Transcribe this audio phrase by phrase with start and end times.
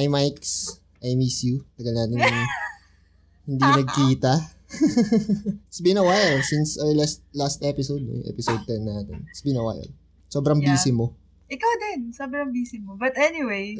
[0.00, 0.80] Hi, Mikes.
[1.04, 1.60] I miss you.
[1.76, 2.16] Tagal natin
[3.44, 4.32] hindi nagkita.
[5.68, 9.28] It's been a while since our last last episode, episode 10 natin.
[9.28, 9.84] It's been a while.
[10.32, 10.72] Sobrang Yeah.
[10.72, 11.12] busy mo.
[11.52, 12.96] Ikaw din, sobrang busy mo.
[12.96, 13.76] But anyway,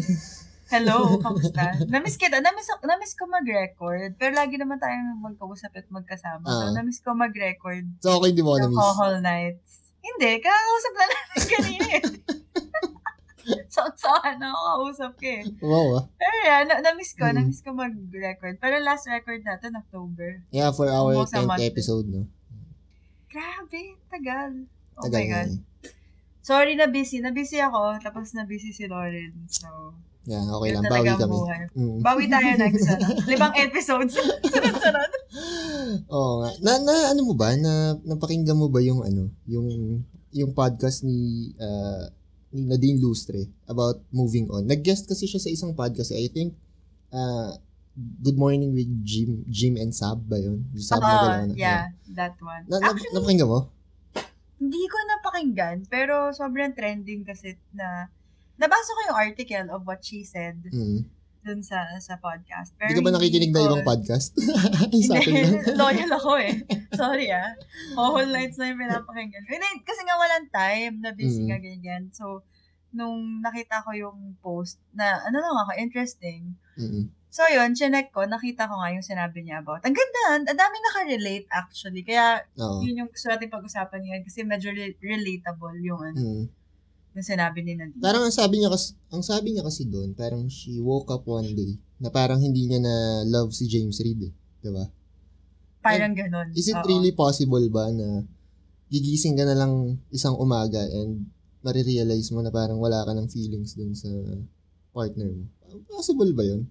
[0.68, 1.80] hello, kamusta?
[1.88, 4.12] Namiss kita, namiss, namiss ko mag-record.
[4.20, 6.44] Pero lagi naman tayong magkausap at magkasama.
[6.44, 6.68] Ah.
[6.68, 8.76] So, namiss ko mag-record So, okay, di mo ako ng na-miss.
[8.76, 9.72] Kohol Nights.
[10.04, 11.88] Hindi, kakausap na natin kanina
[13.74, 15.44] so, so, ano, kausap ka eh.
[15.58, 16.04] Wow, ah.
[16.12, 17.34] Pero yeah, na- na-miss ko, Mm.
[17.34, 18.56] na-miss ko mag-record.
[18.56, 20.42] Pero last record natin, October.
[20.48, 21.62] Yeah, for our Almost a 10th month.
[21.64, 22.22] episode, no?
[23.26, 24.66] Grabe, tagal.
[24.94, 25.48] Oh Tagal my na God.
[25.48, 25.58] eh.
[26.40, 27.20] Sorry na busy.
[27.20, 29.46] Na busy ako, tapos na busy si Lauren.
[29.46, 30.84] So, Yeah, okay lang.
[30.84, 31.32] Bawi kami.
[31.32, 31.62] buhay.
[31.72, 31.98] Mm.
[32.00, 34.14] Bawi tayo next ano, limang episodes.
[34.52, 35.10] Sunod-sunod.
[36.06, 36.50] Oo nga.
[36.60, 37.56] Na, na, ano mo ba?
[37.56, 37.72] Na,
[38.04, 39.66] napakinggan mo ba yung, ano, yung,
[40.30, 41.16] yung podcast ni,
[41.56, 42.04] uh,
[42.50, 44.66] ni Nadine Lustre about moving on.
[44.66, 46.10] Nag-guest kasi siya sa isang podcast.
[46.10, 46.54] I think,
[47.10, 47.54] uh,
[47.94, 50.62] Good Morning with Jim, Jim and Sab ba yun?
[50.74, 51.54] Sab na Oo, dalawa na.
[51.54, 52.64] yeah, that one.
[52.66, 53.60] Na, na, Actually, napakinggan mo?
[54.60, 58.12] hindi ko napakinggan, pero sobrang trending kasi na
[58.56, 61.08] nabasa ko yung article of what she said Mm.
[61.40, 62.72] Dun sa sa podcast.
[62.74, 64.36] Pero Hindi ka ba nakikinig na ibang podcast?
[65.08, 65.54] sa akin lang.
[65.80, 66.52] Loyal ako eh.
[66.92, 67.56] Sorry ah.
[67.94, 69.42] Whole nights na yung pinapakinggan.
[69.42, 69.50] ko.
[69.50, 71.48] Hindi, kasi nga walang time na busy Mm.
[71.48, 72.02] nga ganyan.
[72.10, 72.44] So,
[72.90, 76.58] nung nakita ko yung post na ano lang ako, interesting.
[76.76, 77.08] Mm-mm.
[77.30, 79.80] So, yun, chinek ko, nakita ko nga yung sinabi niya about.
[79.80, 82.02] Ang ganda, ang daming nakarelate actually.
[82.02, 82.82] Kaya, Oo.
[82.82, 86.44] yun yung gusto natin pag-usapan ngayon kasi medyo re- relatable yung, ano, Mm.
[87.10, 87.98] Yung sinabi ni Nadine.
[87.98, 91.50] Parang ang sabi niya kasi, ang sabi niya kasi doon, parang she woke up one
[91.54, 94.32] day na parang hindi niya na love si James Reid eh.
[94.62, 94.84] 'Di ba?
[95.82, 96.54] Parang ganun.
[96.54, 96.86] Is it Oo.
[96.86, 98.22] really possible ba na
[98.92, 101.26] gigising ka na lang isang umaga and
[101.64, 104.08] marirealize mo na parang wala ka ng feelings dun sa
[104.92, 105.44] partner mo?
[105.88, 106.68] Possible ba yun?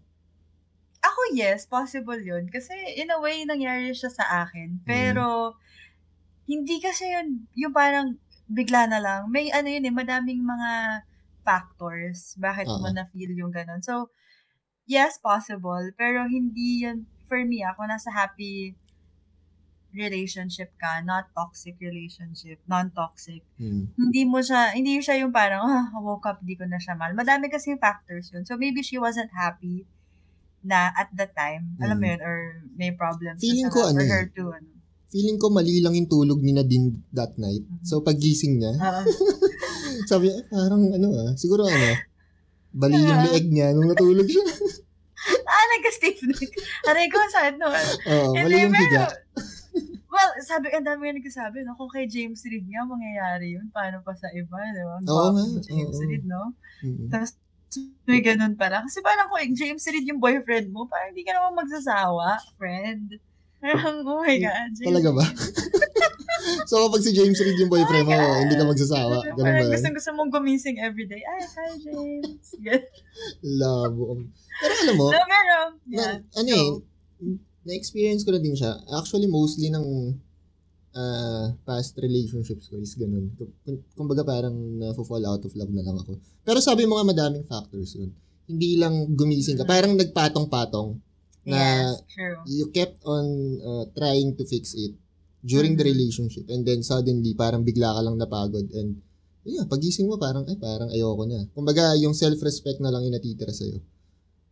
[1.00, 2.52] Ako, yes, possible yun.
[2.52, 4.84] Kasi, in a way, nangyari siya sa akin.
[4.84, 5.56] Pero,
[6.44, 9.22] hindi kasi yun, yung parang bigla na lang.
[9.32, 10.72] May ano yun eh, madaming mga
[11.46, 12.94] factors bakit mo Oo.
[12.94, 13.82] na-feel yung ganun.
[13.86, 14.10] So,
[14.90, 15.92] yes, possible.
[15.98, 18.76] Pero hindi yun, for me, ako nasa happy
[19.94, 23.90] relationship ka, not toxic relationship, non-toxic Hmm.
[24.00, 27.14] hindi mo siya, hindi siya yung parang, ah, woke up, di ko na siya mahal.
[27.14, 28.48] Madami kasi factors yun.
[28.48, 29.86] So, maybe she wasn't happy
[30.66, 32.12] na at the time, alam mo Mm.
[32.12, 34.12] yun, or may problems Feeling ko sa ano for eh.
[34.12, 34.79] her to, ano.
[35.10, 37.66] Feeling ko mali lang yung tulog ni Nadine that night.
[37.66, 37.82] Mhm.
[37.82, 39.02] So paggising niya, Ah,
[40.10, 41.90] sabi niya, "Eh, parang ano ah, siguro ano,
[42.70, 44.46] bali yung leeg niya nung natulog siya.
[45.50, 46.52] ah, nagka-stiff neck.
[46.86, 47.68] Aray ko, sakit no.
[47.74, 49.06] Oo, Hindi, mali yung higa.
[50.14, 54.02] well, sabi, ang dami nga nagsasabi, no, kung kay James Reid nga, mangyayari yun, paano
[54.06, 54.94] pa sa iba, di ba?
[55.02, 56.06] Ang Oo nga, James oo.
[56.06, 56.54] Reid, no?
[56.86, 57.08] Mm.
[57.10, 57.32] Tapos,
[58.10, 58.82] may ganun pala.
[58.82, 63.18] Kasi parang kung James Reid yung boyfriend mo, parang hindi ka naman magsasawa, friend.
[63.60, 64.72] Parang, oh my God.
[64.72, 65.26] James Talaga ba?
[66.70, 68.40] so kapag si James Reid yung boyfriend mo, Oh my God.
[68.48, 69.16] hindi ka magsasawa.
[69.20, 71.20] Ganun ba Parang gusto, gusto mong gumising everyday.
[71.20, 72.48] Ay, hi, James.
[73.60, 74.24] Labo.
[74.60, 75.56] Pero alam mo, No, pero,
[75.92, 76.16] na, yeah.
[76.40, 76.70] ano eh,
[77.68, 78.80] na-experience ko na din siya.
[78.96, 80.16] Actually, mostly ng
[80.96, 83.28] ah, past relationships ko is ganun.
[83.36, 86.16] Kung- Kumbaga parang na-fall out of love na lang ako.
[86.48, 88.10] Pero sabi mo nga madaming factors yun.
[88.50, 89.68] Hindi lang gumising ka.
[89.68, 90.98] Parang nagpatong-patong
[91.48, 92.38] na yes, true.
[92.46, 93.26] you kept on
[93.62, 94.96] uh, trying to fix it
[95.40, 95.92] during the Mhm.
[95.96, 99.00] relationship and then suddenly parang bigla ka lang napagod and
[99.48, 101.48] yeah, pagising mo parang ay parang ayoko na.
[101.56, 103.80] Kumbaga yung self-respect na lang yung natitira sa'yo.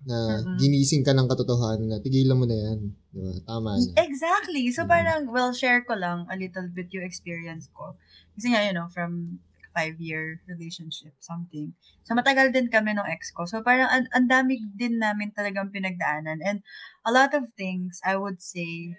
[0.07, 0.57] Na Mhm.
[0.57, 2.79] ginising ka ng katotohanan na tigilan mo na yan.
[3.11, 3.35] Diba?
[3.43, 3.91] Tama na.
[3.99, 4.71] Exactly.
[4.71, 4.89] So, Mm.
[4.89, 7.93] parang, well, share ko lang a little bit yung experience ko.
[8.33, 9.37] Kasi nga, you know, from
[9.77, 11.77] five-year relationship, something.
[12.01, 13.45] So, matagal din kami ng ex ko.
[13.45, 16.41] So, parang, ang, ang dami din namin talagang pinagdaanan.
[16.41, 16.65] And
[17.05, 18.97] a lot of things, I would say,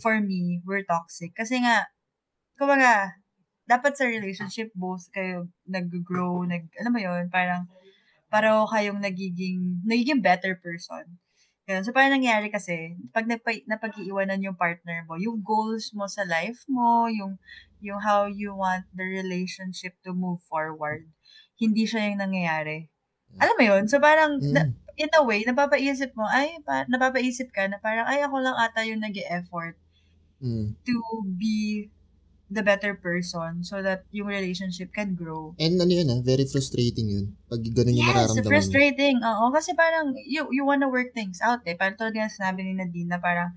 [0.00, 1.36] for me, were toxic.
[1.36, 1.92] Kasi nga,
[2.56, 3.20] kumbaga,
[3.68, 7.68] dapat sa relationship, both kayo nag-grow, nag, alam mo yun, parang,
[8.32, 11.20] pareho kayong nagiging, nagiging better person.
[11.68, 11.84] Ganun.
[11.84, 16.64] So, parang nangyari kasi, pag napag, napag-iiwanan yung partner mo, yung goals mo sa life
[16.64, 17.36] mo, yung,
[17.84, 21.04] yung how you want the relationship to move forward,
[21.60, 22.88] hindi siya yung nangyayari.
[23.36, 23.82] Alam mo yun?
[23.84, 24.52] So, parang, Mm.
[24.56, 28.56] na- in a way, napapaisip mo, ay, pa, napapaisip ka na parang, ay, ako lang
[28.56, 29.76] ata yung nag effort
[30.40, 30.72] Mm.
[30.88, 30.96] to
[31.36, 31.90] be
[32.48, 35.52] the better person so that yung relationship can grow.
[35.60, 37.26] And ano yun ah, very frustrating yun.
[37.52, 38.48] Pag ganun yung Yes, nararamdaman mo.
[38.48, 39.16] frustrating.
[39.20, 41.76] Oo, kasi parang you you wanna work things out eh.
[41.76, 43.52] Parang tulad nga sinabi ni Nadine na parang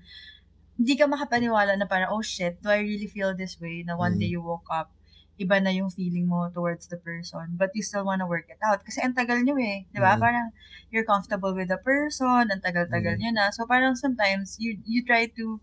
[0.76, 3.84] hindi ka makapaniwala na parang, oh shit, do I really feel this way?
[3.84, 4.20] Na one Mm.
[4.20, 4.92] day you woke up
[5.40, 8.84] iba na yung feeling mo towards the person, but you still wanna work it out.
[8.84, 10.14] Kasi ang tagal nyo eh, di ba?
[10.14, 10.22] Mm.
[10.22, 10.46] Parang
[10.92, 13.20] you're comfortable with the person, ang tagal-tagal Mm.
[13.20, 13.44] nyo na.
[13.50, 15.58] So parang sometimes you you try to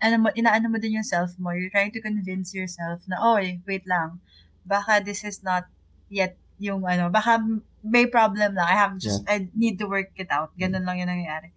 [0.00, 1.52] ano mo, inaano mo din yung self mo.
[1.52, 4.20] You're trying to convince yourself na, oy, wait lang.
[4.64, 5.68] Baka this is not
[6.08, 7.40] yet yung ano, baka
[7.80, 8.68] may problem lang.
[8.68, 10.52] I have just, I need to work it out.
[10.56, 11.52] Ganun lang yung nangyayari.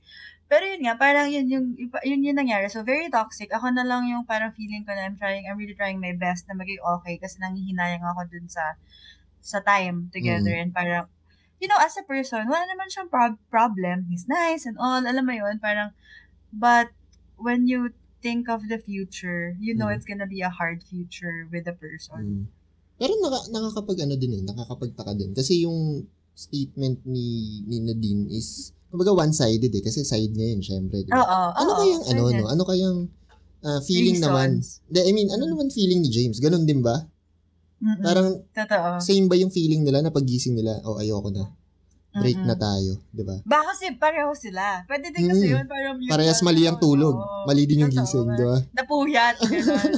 [0.47, 1.65] Pero yun nga, parang yun yung,
[2.03, 2.71] yun yung nangyari.
[2.71, 3.51] So, very toxic.
[3.51, 6.47] Ako na lang yung parang feeling ko na I'm trying, I'm really trying my best
[6.47, 8.79] na maging okay kasi nanghihinayang ako dun sa,
[9.43, 10.55] sa time together.
[10.55, 11.11] And parang,
[11.59, 14.07] you know, as a person, wala naman siyang prob- problem.
[14.07, 15.03] He's nice and all.
[15.03, 15.91] Alam mo yun, parang,
[16.53, 16.91] but
[17.35, 17.91] when you
[18.23, 19.99] think of the future, you know Mm.
[19.99, 22.23] it's gonna be a hard future with the person.
[22.23, 22.43] Mm.
[22.95, 25.35] Pero naka, nakakapag ano din eh, nakakapagtaka din.
[25.35, 31.03] Kasi yung statement ni, ni Nadine is, kumbaga one-sided eh, kasi side niya yun, syempre.
[31.03, 31.19] Di ba?
[31.19, 32.39] Oo, ano oo, kayang, ano, ganyan.
[32.39, 32.47] no?
[32.47, 32.97] Ano kayang
[33.67, 34.63] ah, feeling naman?
[34.63, 34.79] Reasons.
[34.87, 36.39] De, I mean, ano naman feeling ni James?
[36.39, 37.05] Ganon din ba?
[37.83, 37.99] Mm-mm.
[37.99, 39.03] Parang, Totoo.
[39.03, 41.51] same ba yung feeling nila na pagising nila, oh, ayoko na.
[42.13, 42.45] Break Mm-mm.
[42.45, 43.41] na tayo, di ba?
[43.41, 44.85] Baka kasi pareho sila.
[44.85, 45.53] Pwede din kasi Mm.
[45.55, 45.65] yun.
[45.65, 47.15] Parang yun Parehas mali ang tulog.
[47.15, 47.43] oo.
[47.43, 48.57] Mali din yung Totoo, gising, di ba?
[48.71, 49.35] Napuyat.
[49.41, 49.91] Ganun.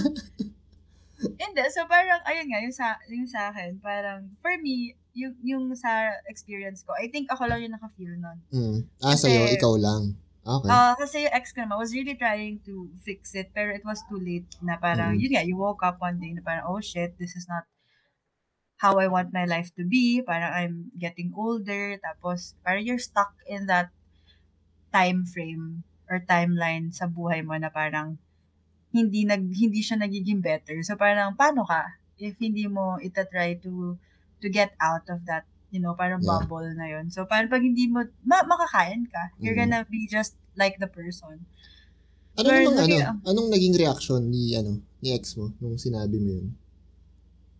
[1.41, 1.61] Hindi.
[1.71, 5.91] So, parang, ayun nga, yung sa, yung sa akin, parang, for me, yung, yung sa
[6.25, 8.37] experience ko, I think ako lang yung naka-feel nun.
[8.49, 8.77] Mm.
[9.01, 10.15] Ah, Kasi- sa'yo, ikaw lang.
[10.45, 10.69] Okay.
[10.69, 13.97] Ah, kasi yung ex ko naman was really trying to fix it, pero it was
[14.05, 15.19] too late na parang, Mm.
[15.19, 17.65] yun nga, you woke up one day na parang, oh shit, this is not
[18.77, 20.21] how I want my life to be.
[20.21, 23.91] Parang I'm getting older, tapos parang you're stuck in that
[24.93, 28.07] time frame or timeline sa buhay mo na parang
[28.97, 30.77] hindi nag hindi siya nagiging better.
[30.87, 31.83] So parang paano ka
[32.27, 33.73] if hindi mo ita-try to
[34.41, 36.31] to get out of that, you know, parang Yeah.
[36.31, 37.05] bubble na yun.
[37.15, 39.59] So parang pag hindi mo ma- makakain ka, you're Mhm.
[39.59, 41.45] gonna be just like the person.
[42.39, 42.97] Ano Well, namang ano?
[43.29, 44.73] Anong naging reaction ni ano
[45.03, 46.47] ni ex mo nung sinabi mo yun?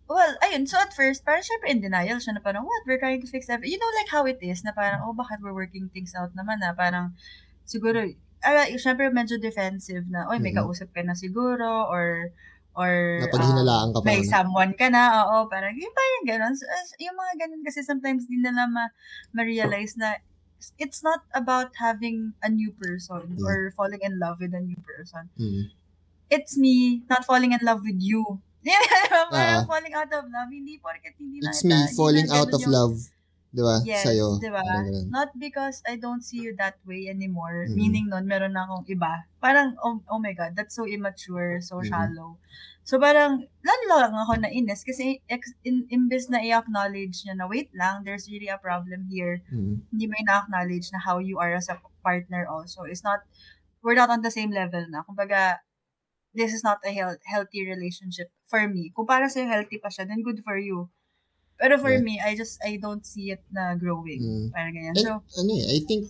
[0.06, 3.18] Well, ayun, so at first, parang syempre in denial siya na parang, what, we're trying
[3.18, 3.74] to fix everything.
[3.74, 6.62] You know, like how it is, na parang, oh, bakit we're working things out naman
[6.62, 7.18] na parang,
[7.66, 8.06] siguro,
[8.46, 10.62] ah, syempre medyo defensive na, oy, may Mhm.
[10.62, 12.30] kausap ka na siguro, or,
[12.78, 14.06] or, Napaghinalaan ka um, pa.
[14.06, 14.30] may ano?
[14.30, 16.54] someone ka na, oo, parang, yung parang ganun.
[16.54, 16.70] So,
[17.02, 18.94] yung mga ganun kasi sometimes din nila ma-
[19.34, 20.22] ma-realize na
[20.78, 23.42] it's not about having a new person Yeah.
[23.42, 25.28] or falling in love with a new person.
[25.34, 25.74] Mm.
[26.30, 28.40] It's me not falling in love with you.
[29.34, 29.66] Parang Ah.
[29.66, 30.50] falling out of love.
[30.50, 32.96] Hindi porket hindi na It's me falling na out of yung- love.
[33.56, 33.80] Di ba?
[33.88, 34.36] Yes, Sa'yo.
[34.36, 34.60] di ba?
[35.08, 37.64] Not because I don't see you that way anymore.
[37.64, 37.72] Mm.
[37.72, 39.24] Meaning nun, meron na akong iba.
[39.40, 41.88] Parang, oh, oh my God, that's so immature, so Mm.
[41.88, 42.36] shallow.
[42.84, 47.72] So parang, lalo lang ako nainis kasi ex- in, imbes na i-acknowledge niya na, wait
[47.72, 49.40] lang, there's really a problem here.
[49.48, 49.88] Mm.
[49.88, 52.84] Hindi mo na-acknowledge na how you are as a partner also.
[52.84, 53.24] It's not,
[53.80, 55.00] we're not on the same level na.
[55.02, 55.64] Kumbaga,
[56.36, 58.90] this is not a health, healthy relationship for me.
[58.90, 60.86] Kung para sa'yo healthy pa siya, then good for you.
[61.56, 62.04] Pero for Yeah.
[62.04, 64.20] me, I just, I don't see it na growing.
[64.20, 64.46] Mm.
[64.50, 64.92] Parang ganyan.
[64.92, 66.04] And, So, ano eh, I think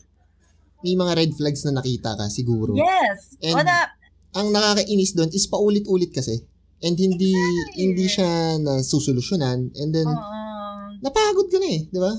[0.83, 2.75] may mga red flags na nakita ka siguro.
[2.75, 3.39] yes.
[3.41, 3.91] And- na,
[4.37, 6.45] Ang nakakainis doon is paulit-ulit kasi.
[6.85, 7.73] And hindi Exactly.
[7.81, 8.31] hindi siya
[8.61, 12.13] na susolusyonan and then um, napagod ka na eh, di ba?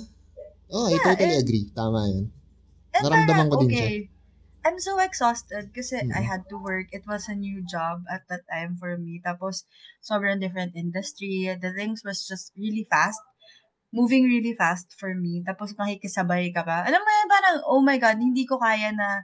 [0.68, 1.66] Oh, I Yeah, totally and- agree.
[1.72, 2.26] Tama 'yun.
[2.98, 3.90] naramdaman ko din siya.
[4.68, 6.12] I'm so exhausted kasi Mm.
[6.12, 6.92] I had to work.
[6.92, 9.24] It was a new job at that time for me.
[9.24, 9.64] Tapos,
[10.04, 11.48] sobrang different industry.
[11.56, 13.24] The things was just really fast.
[13.96, 15.40] Moving really fast for me.
[15.48, 16.84] Tapos, makikisabay ka pa.
[16.84, 19.24] Alam mo yan, parang, oh my God, hindi ko kaya na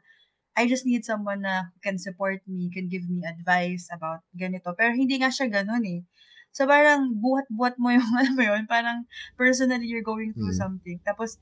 [0.55, 4.71] I just need someone na can support me, can give me advice about ganito.
[4.79, 6.07] Pero hindi nga siya ganun eh.
[6.55, 9.03] So parang buhat-buhat mo yung, alam mo yun, parang
[9.35, 10.61] personally you're going through Mm.
[10.63, 10.97] something.
[11.03, 11.35] Tapos,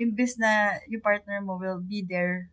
[0.00, 2.48] imbis na yung partner mo will be there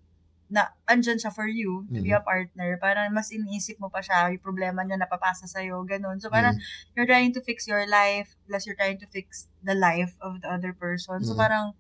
[0.50, 2.18] na andyan siya for you to be Mm.
[2.18, 6.18] a partner, parang mas iniisip mo pa siya, yung problema niya napapasa sa'yo, ganun.
[6.18, 6.62] So parang Mm.
[6.98, 10.50] you're trying to fix your life, plus you're trying to fix the life of the
[10.50, 11.22] other person.
[11.22, 11.78] So parang,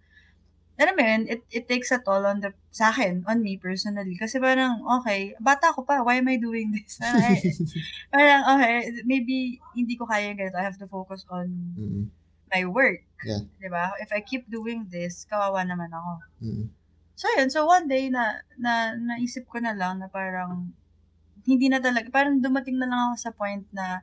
[0.79, 4.15] alam mo yun, it, it takes a toll on the, sa akin, on me personally.
[4.15, 7.01] Kasi parang, okay, bata ko pa, why am I doing this?
[7.01, 7.41] Parang, eh,
[8.13, 8.73] parang okay,
[9.03, 10.55] maybe hindi ko kaya ganito.
[10.55, 12.13] I have to focus on Mm.
[12.53, 13.01] my work.
[13.25, 13.43] Yeah.
[13.59, 13.97] Diba?
[13.99, 16.13] If I keep doing this, kawawa naman ako.
[16.45, 16.65] Mm.
[17.19, 17.51] So, yun.
[17.51, 20.71] So, one day na, na, naisip ko na lang na parang,
[21.43, 23.99] hindi na talaga, parang dumating na lang ako sa point na,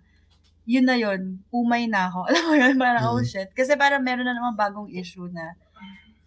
[0.68, 2.20] yun na yun, umay na ako.
[2.28, 3.24] Alam mo yun, parang, oh Mm.
[3.24, 3.48] shit.
[3.56, 5.56] Kasi parang meron na naman bagong issue na,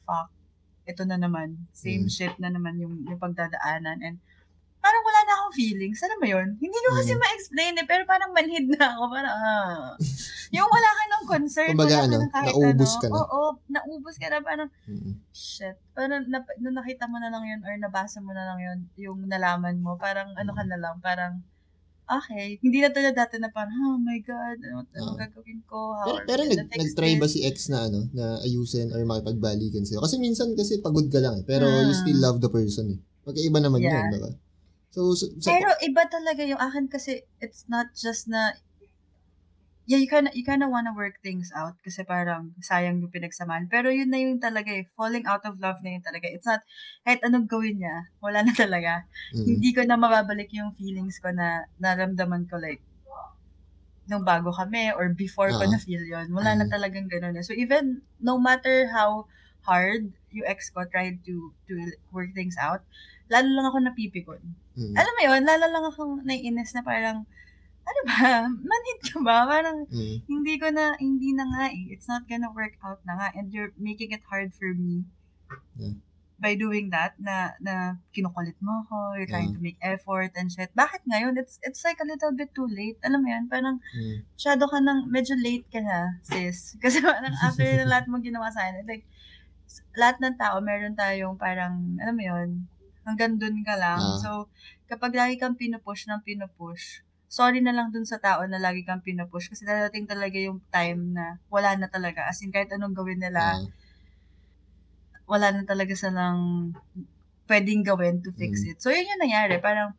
[0.10, 0.34] fuck,
[0.89, 1.69] ito na naman.
[1.77, 2.13] Same Mm.
[2.13, 4.01] shit na naman yung, yung pagdadaanan.
[4.01, 4.17] And,
[4.79, 6.00] parang wala na akong feelings.
[6.01, 6.48] Alam mo yun?
[6.55, 7.19] Hindi ko kasi Mm.
[7.19, 9.03] ma-explain eh, pero parang manhid na ako.
[9.12, 9.91] Parang, ah.
[10.50, 11.69] yung wala ka ng concern.
[11.75, 13.00] Kumbaga, wala ka ano, ng kahit naubos ano.
[13.00, 13.13] ka na.
[13.19, 14.38] Oo, naubos ka na.
[14.39, 15.13] Parang, Mm.
[15.29, 15.77] shit.
[15.91, 19.19] Parang na, nung nakita mo na lang yun or nabasa mo na lang yun, yung
[19.27, 21.43] nalaman mo, parang ano ka na lang, parang,
[22.07, 22.57] okay.
[22.63, 25.19] Hindi na tulad dati na parang, oh my God, ano, ano Oo.
[25.19, 25.93] gagawin ko?
[25.93, 30.00] How Pero, pero nag, nag-try ba si ex na ano, na ayusin or makipagbalikan sa'yo?
[30.01, 32.01] Kasi minsan kasi pagod ka lang eh, pero you Hmm.
[32.01, 33.00] still love the person eh.
[33.27, 34.07] Magkaiba naman Yeah.
[34.07, 34.31] yun, diba?
[34.91, 38.41] So, so, sa- Pero iba talaga yung akin kasi it's not just na
[39.89, 43.65] yeah, you kinda, you kinda wanna work things out kasi parang sayang yung pinagsamahan.
[43.74, 44.86] Pero yun na yung talaga eh.
[44.93, 46.29] Falling out of love na yun talaga.
[46.29, 46.62] It's not,
[47.05, 49.03] kahit anong gawin niya, wala na talaga.
[49.34, 52.86] mm, Hindi ko na mababalik yung feelings ko na naramdaman ko like,
[54.10, 55.69] nung bago kami or before ko Oo.
[55.69, 56.27] na-feel yun.
[56.34, 56.74] Wala na Mm.
[56.74, 57.46] talagang ganun eh.
[57.46, 59.29] So even, no matter how
[59.69, 61.74] hard ex ko tried to to
[62.13, 62.86] work things out,
[63.27, 64.41] lalo lang ako napipikon.
[64.77, 67.25] mm, Alam mo yun, lalo lang akong naiinis na parang,
[67.86, 69.45] ano ba, manhid ka ba?
[69.45, 71.89] Parang, mm, hindi ko na, hindi na nga eh.
[71.89, 73.27] It's not gonna work out na nga.
[73.33, 75.05] And you're making it hard for me
[75.74, 75.98] Yeah.
[76.39, 79.57] by doing that, na, na kinukulit mo ako, you're trying Yeah.
[79.59, 80.69] to make effort and shit.
[80.77, 81.36] Bakit ngayon?
[81.36, 82.95] It's, it's like a little bit too late.
[83.03, 86.74] Alam mo yun, parang, mm, masyado ka nang, medyo late ka na, sis.
[86.83, 89.03] Kasi parang after na lahat mo ginawa sa akin, like,
[89.97, 92.49] lahat ng tao, meron tayong parang, alam mo yun,
[93.05, 94.01] hanggang dun ka lang.
[94.01, 94.17] Ah.
[94.17, 94.29] So,
[94.89, 99.05] kapag lagi kang pinupush ng pinupush, sorry na lang dun sa tao na lagi kang
[99.05, 102.25] pinupush kasi dadating talaga yung time na wala na talaga.
[102.25, 103.61] As in, kahit anong gawin nila, ah,
[105.29, 106.73] wala na talaga silang
[107.45, 108.73] pwedeng gawin to fix Mm.
[108.73, 108.77] it.
[108.81, 109.61] So, yun yung nangyari.
[109.61, 109.93] Parang,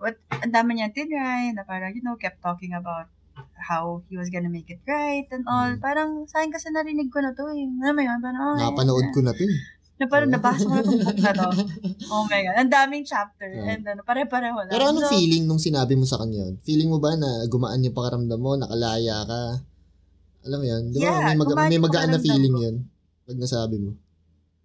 [0.00, 3.08] what, ang dami niya tinry, na parang, you know, kept talking about
[3.56, 5.70] how he was gonna make it right and all.
[5.70, 5.78] Mm.
[5.78, 7.64] Parang, sa akin kasi narinig ko na to eh.
[7.80, 8.18] Alam mo yun?
[8.18, 9.56] Parang, oh, napanood ko na to eh.
[9.96, 11.48] Na parang nabasa ko na itong book na to.
[12.12, 12.56] Oh my God.
[12.58, 13.46] Ang daming chapter.
[13.46, 13.72] Yeah.
[13.72, 14.72] And ano, pare-pareho lang.
[14.72, 16.54] Pero anong So, feeling nung sinabi mo sa kanya yun?
[16.60, 19.42] Feeling mo ba na gumaan yung pakaramdam mo, nakalaya ka?
[20.42, 20.82] Alam mo yun?
[20.90, 22.60] Di ba Yeah, may, mag- gumaan may magaan na feeling ko.
[22.60, 22.76] yun
[23.22, 23.94] pag nasabi mo.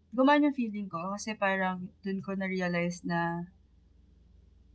[0.09, 3.45] gumaan yung feeling ko kasi parang dun ko na-realize na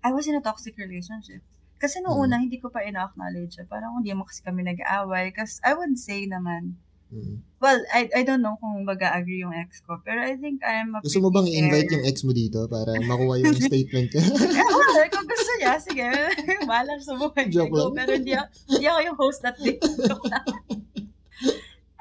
[0.01, 1.43] I was in a toxic relationship.
[1.83, 2.23] Kasi nung Mm.
[2.23, 3.59] una, hindi ko pa ina-acknowledge.
[3.59, 3.67] eh.
[3.67, 5.35] Parang hindi mo kasi kami nag-aaway.
[5.35, 6.79] Kasi I would say naman,
[7.11, 7.43] Mm.
[7.59, 9.99] well, I I don't know kung mag-agree yung ex ko.
[9.99, 13.37] Pero I think I'm a Gusto mo bang fair- yung ex mo dito para makuha
[13.37, 14.23] yung statement ka?
[14.23, 16.09] Eh, well, kung gusto niya, sige.
[16.65, 17.53] Buhay niya.
[17.53, 17.93] Joke lang.
[17.93, 19.77] Pero hindi, ako- hindi ako yung host at day.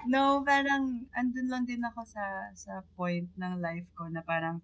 [0.03, 2.23] No, parang andun lang din ako sa
[2.53, 4.57] sa point ng life ko na parang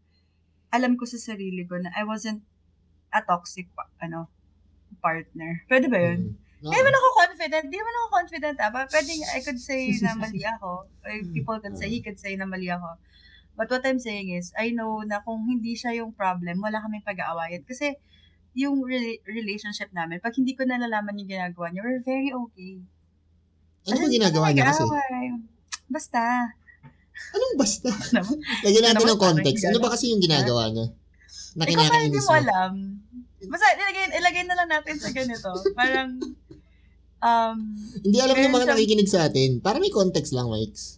[0.69, 2.41] alam ko sa sarili ko na I wasn't
[3.11, 3.69] a toxic
[3.99, 4.27] ano
[4.99, 5.63] partner.
[5.69, 6.19] Pwede ba yun?
[6.33, 6.45] Mm.
[6.57, 6.73] No.
[6.73, 7.63] Hindi naman ako confident.
[7.69, 8.57] Hindi naman ako confident.
[8.57, 8.71] Ah.
[8.73, 10.89] But Pwede, I could say na mali ako.
[10.89, 12.97] Or people could say, he could say na mali ako.
[13.57, 17.05] But what I'm saying is, I know na kung hindi siya yung problem, wala kaming
[17.05, 17.65] pag-aawayan.
[17.65, 17.97] Kasi
[18.57, 22.81] yung rela- relationship namin, pag hindi ko nalalaman yung ginagawa niya, we're very okay.
[23.89, 24.81] Ano ba in, ginagawa niya kasi?
[25.89, 26.21] Basta.
[27.33, 27.89] Anong basta?
[28.13, 28.37] Naman.
[28.65, 29.63] Lagyan natin naman ng context.
[29.65, 30.87] Ano ba kasi yung ginagawa niya?
[31.57, 32.33] Na mo mo?
[32.33, 32.71] alam.
[33.39, 35.51] Basta, ilagay, ilagay na lang natin sa ganito.
[35.73, 36.17] Parang,
[37.19, 37.57] um,
[37.99, 39.49] Hindi alam ng mga siyang- nakikinig sa atin.
[39.59, 40.97] Para may context lang, Mikes.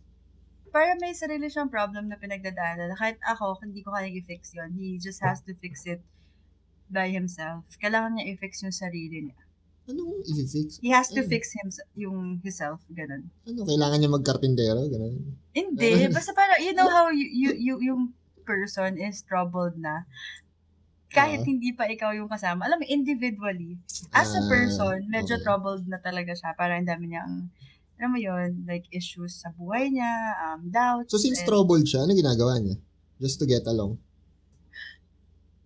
[0.69, 2.93] para may sarili siyang problem na pinagdadaanan.
[2.93, 5.98] Kahit ako, hindi ko kaya i-fix yon He just has to fix it
[6.88, 7.65] by himself.
[7.75, 9.38] Kailangan niya i-fix yung sarili niya.
[9.89, 10.77] Anong i-fix?
[10.77, 11.27] He has to Ano?
[11.27, 13.34] fix him, yung himself, ganun.
[13.43, 14.86] Ano, kailangan niya magkarpintero?
[14.86, 15.34] Ganun.
[15.51, 18.13] Hindi, basta para, you know how you, you, you, yung
[18.46, 20.05] person is troubled na.
[21.09, 21.47] Kahit Ah.
[21.47, 22.63] hindi pa ikaw yung kasama.
[22.63, 25.43] Alam mo, individually, as a Ah, person, medyo okay.
[25.43, 26.53] troubled na talaga siya.
[26.53, 27.49] Para ang dami niyang,
[27.97, 31.09] alam mo yun, like issues sa buhay niya, um, doubts.
[31.09, 32.77] So since and- troubled siya, ano ginagawa niya?
[33.17, 33.97] Just to get along.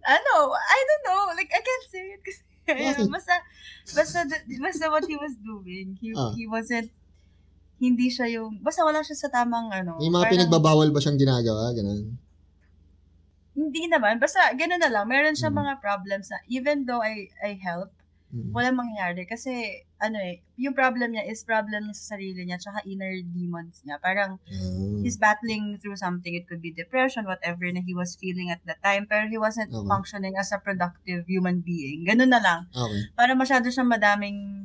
[0.03, 1.31] ano, I don't know.
[1.31, 2.41] Like, I can't say it kasi,
[2.99, 3.39] ayun, basta,
[3.89, 4.19] basta,
[4.57, 6.31] basta what he was doing, he, Ah.
[6.33, 6.91] he wasn't,
[7.77, 11.15] hindi siya yung, basta wala siya sa tamang, ano, May mga parang- pinagbabawal ba siyang
[11.15, 11.71] ginagawa?
[11.71, 12.19] Ganun.
[13.55, 15.61] Hindi naman, basta, gano'n na lang, meron siya Mm.
[15.61, 17.93] mga problems na, even though I, I help,
[18.33, 18.49] Mm.
[18.53, 22.81] walang mangyayari, kasi, ano eh, yung problem niya is problem niya sa sarili niya, tsaka
[22.89, 25.01] inner demons niya, parang, Ah.
[25.03, 28.77] he's battling through something, it could be depression, whatever na he was feeling at the
[28.85, 29.87] time, pero he wasn't Okay.
[29.89, 33.09] functioning as a productive human being, gano'n na lang, Okay.
[33.17, 34.62] para masyado siyang madaming,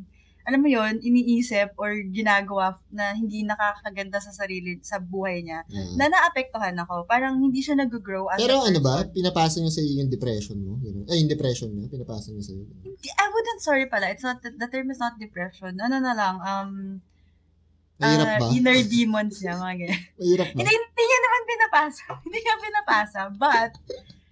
[0.49, 5.93] alam mo yon iniisip or ginagawa na hindi nakakaganda sa sarili, sa buhay niya, Ah.
[6.01, 7.05] na naapektuhan ako.
[7.05, 9.05] Parang hindi siya nag-grow as Pero ano ba?
[9.05, 10.81] Pinapasa niya sa iyo yung depression mo?
[11.13, 11.93] Ay, yung depression niya.
[11.93, 12.65] Pinapasa niya sa iyo.
[12.97, 15.77] I wouldn't, sorry pala, it's not, the term is not depression.
[15.77, 16.71] Ano na lang, um,
[18.01, 18.47] Mahirap ah, ba?
[18.55, 20.03] inner demons niya, mga ganyan.
[20.23, 20.59] Mahirap ba?
[20.65, 22.05] hindi, hindi niya naman pinapasa.
[22.25, 23.73] hindi niya pinapasa, but,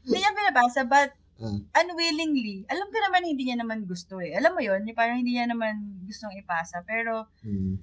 [0.01, 1.85] hindi niya pinapasa, but, Ah.
[1.85, 4.33] unwillingly, alam ko naman hindi niya naman gusto eh.
[4.33, 7.77] Alam mo yon parang hindi niya naman gustong ipasa, pero, Hmm.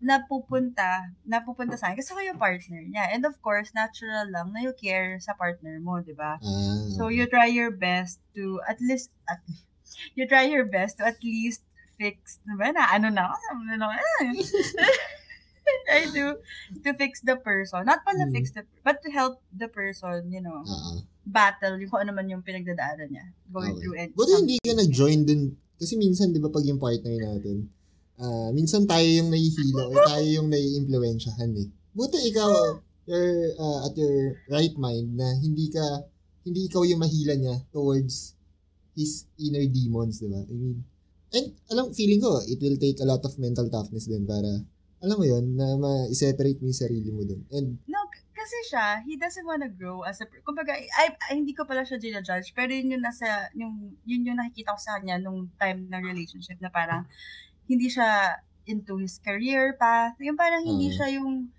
[0.00, 3.12] napupunta, napupunta sa akin kasi ako yung partner niya.
[3.16, 6.36] And of course, natural lang na you care sa partner mo, di ba?
[6.40, 6.76] Ah.
[6.96, 9.40] So, you try your best to, at least, at,
[10.16, 11.64] you try your best to at least
[11.96, 13.88] fix, diba na, ano na, ano na,
[15.86, 16.24] try to,
[16.82, 17.82] to fix the person.
[17.86, 18.34] Not pala Mm.
[18.34, 21.02] fix the, but to help the person, you know, Oo.
[21.26, 23.80] battle, yung kung ano man yung pinagdadaanan niya, going Okay.
[23.82, 24.10] through it.
[24.14, 25.42] Buti hindi ka nag-join dun.
[25.76, 27.68] Kasi minsan, di ba, pag yung partner natin,
[28.16, 31.68] ah minsan tayo yung nahihilo or tayo yung nai-impluensyahan eh.
[31.92, 32.48] Buti ikaw,
[33.04, 35.84] you're ah, at your right mind na hindi ka,
[36.48, 38.32] hindi ikaw yung mahila niya towards
[38.96, 40.40] his inner demons, di ba?
[40.40, 40.80] I mean,
[41.36, 44.64] and alam, feeling ko, it will take a lot of mental toughness din para,
[45.06, 47.46] alam mo yun, na ma-separate mo yung sarili mo dun.
[47.54, 51.54] And, No, k- kasi siya, he doesn't wanna grow as a, kumbaga, I, I- hindi
[51.54, 55.22] ko pala siya ginajudge, pero yun yung nasa, yung, yun yung nakikita ko sa kanya
[55.22, 57.06] nung time ng relationship na parang,
[57.70, 58.34] hindi siya
[58.66, 60.96] into his career path, yung parang hindi Oo.
[60.98, 61.54] siya yung,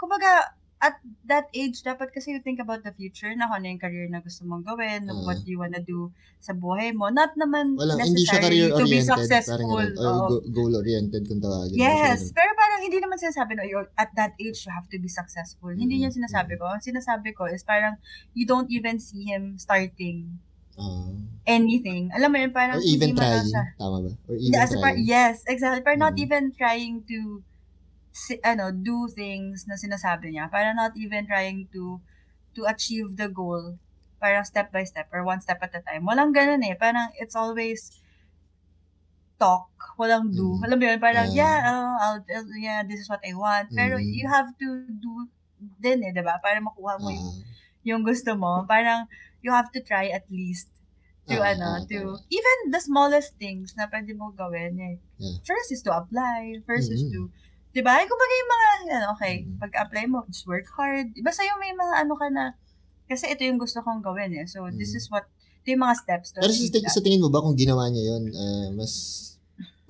[0.00, 0.53] kumbaga,
[0.84, 4.04] at that age, dapat kasi you think about the future na kung ano yung career
[4.06, 5.24] na gusto mong gawin, Oo.
[5.24, 7.08] what you wanna do sa buhay mo.
[7.08, 9.64] Not naman walang, hindi necessarily to be parang successful.
[9.80, 11.80] ganun, or go- goal-oriented kung tawagin.
[11.80, 15.08] Yes, pero parang hindi naman sinasabi na "You're- at that age you have to be
[15.08, 15.72] successful.
[15.72, 16.02] Hindi Mhm.
[16.04, 16.68] yun sinasabi ko.
[16.68, 17.96] Ang sinasabi ko is parang
[18.30, 20.36] you don't even see him starting
[20.74, 21.08] Ah.
[21.46, 22.10] anything.
[22.10, 24.10] Alam mo yun, parang or even hindi trying, siya- tama ba?
[24.26, 25.06] Or Hindi, even a par- trying.
[25.06, 25.80] yes, exactly.
[25.80, 26.24] Parang not Mhm.
[26.26, 27.40] even trying to
[28.14, 30.46] si, ano, do things na sinasabi niya.
[30.54, 31.98] Parang not even trying to
[32.54, 33.76] to achieve the goal.
[34.22, 36.06] Parang step by step or one step at a time.
[36.06, 36.78] Walang ganun eh.
[36.78, 37.90] Parang it's always
[39.38, 39.68] talk,
[39.98, 40.46] walang do.
[40.56, 40.62] Mhm.
[40.64, 41.34] Alam mo yun, parang, Ah.
[41.34, 43.74] yeah, oh, I'll, I'll- yeah, this is what I want.
[43.74, 44.06] Pero Mhm.
[44.14, 45.26] you have to do
[45.82, 46.38] din eh, diba?
[46.38, 47.42] Para makuha mo yung, Ah,
[47.84, 48.62] yung gusto mo.
[48.70, 49.10] Parang,
[49.42, 50.70] you have to try at least
[51.26, 51.98] to, Ah, ano, ah, to,
[52.30, 54.96] even the smallest things na pwede mo gawin eh.
[55.18, 55.38] Yeah.
[55.42, 56.62] First is to apply.
[56.64, 57.28] First is Mhm.
[57.74, 57.94] To, diba?
[58.06, 61.10] Kung bagay yung mga, ano, okay, pag-apply mo, just work hard.
[61.26, 62.54] Basta yung may mga ano ka na,
[63.10, 64.46] kasi ito yung gusto kong gawin eh.
[64.46, 64.98] So, this Mhm.
[65.02, 65.26] is what,
[65.66, 68.30] ito yung mga steps to Pero sa, sa tingin mo ba kung ginawa niya yun,
[68.30, 68.92] ah, mas,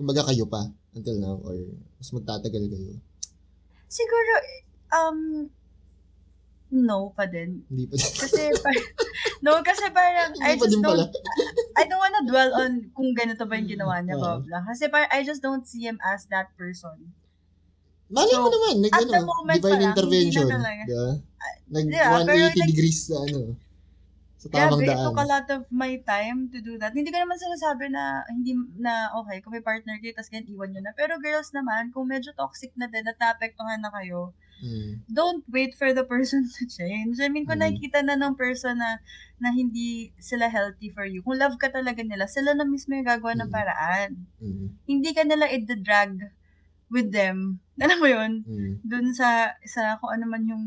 [0.00, 0.64] kumbaga kayo pa
[0.97, 1.55] until now or
[2.00, 2.97] mas magtatagal kayo?
[3.87, 4.33] Siguro,
[4.91, 5.19] um,
[6.75, 7.62] no pa din.
[7.71, 7.95] Hindi pa.
[8.00, 8.88] Kasi, par-
[9.44, 11.12] no, kasi parang, I just din don't,
[11.79, 14.23] I don't wanna dwell on kung ganito ba yung ginawa niya, Oo.
[14.23, 14.62] blah, blah.
[14.73, 17.12] Kasi parang, I just don't see him as that person.
[18.12, 19.12] Malay mo So, naman, nag, ano,
[19.49, 20.47] divine lang, intervention.
[20.51, 20.71] na.
[20.85, 21.09] Diba?
[21.64, 23.40] Nag yeah, pero 180 nag- degrees sa ano,
[24.37, 25.01] sa tamang it daan.
[25.01, 26.93] took a lot of my time to do that.
[26.93, 30.69] Hindi ko naman sinasabi na, hindi na, okay, kung may partner kayo, tapos ganyan, iwan
[30.71, 30.93] nyo na.
[30.93, 35.03] Pero girls naman, kung medyo toxic na din at naapektuhan na kayo, Hmm.
[35.11, 37.19] don't wait for the person to change.
[37.19, 37.75] I mean, kung Mhm.
[37.75, 39.03] nakikita na ng person na,
[39.37, 43.05] na hindi sila healthy for you, kung love ka talaga nila, sila na mismo yung
[43.05, 43.53] gagawa ng Mhm.
[43.53, 44.11] paraan.
[44.38, 44.67] Hmm.
[44.87, 46.31] Hindi ka nila i-drag
[46.90, 47.61] with them.
[47.85, 48.33] Alam mo yun?
[48.44, 48.73] Hmm.
[48.85, 50.64] Dun sa, sa kung ano man yung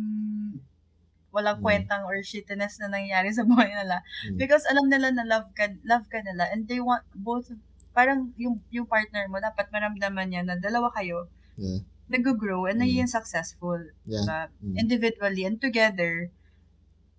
[1.32, 1.66] walang Mhm.
[1.66, 4.02] kwentang or shittiness na nangyayari sa buhay nila.
[4.26, 4.38] Hmm.
[4.40, 7.52] Because alam nila na love ka, love ka nila and they want both,
[7.94, 11.82] parang yung, yung partner mo, dapat maramdaman niya na dalawa kayo, Yeah.
[12.08, 12.84] nag-grow and Mhm.
[12.86, 13.78] nagiging successful
[14.08, 14.24] Yeah.
[14.24, 14.40] diba?
[14.78, 16.32] Individually and together,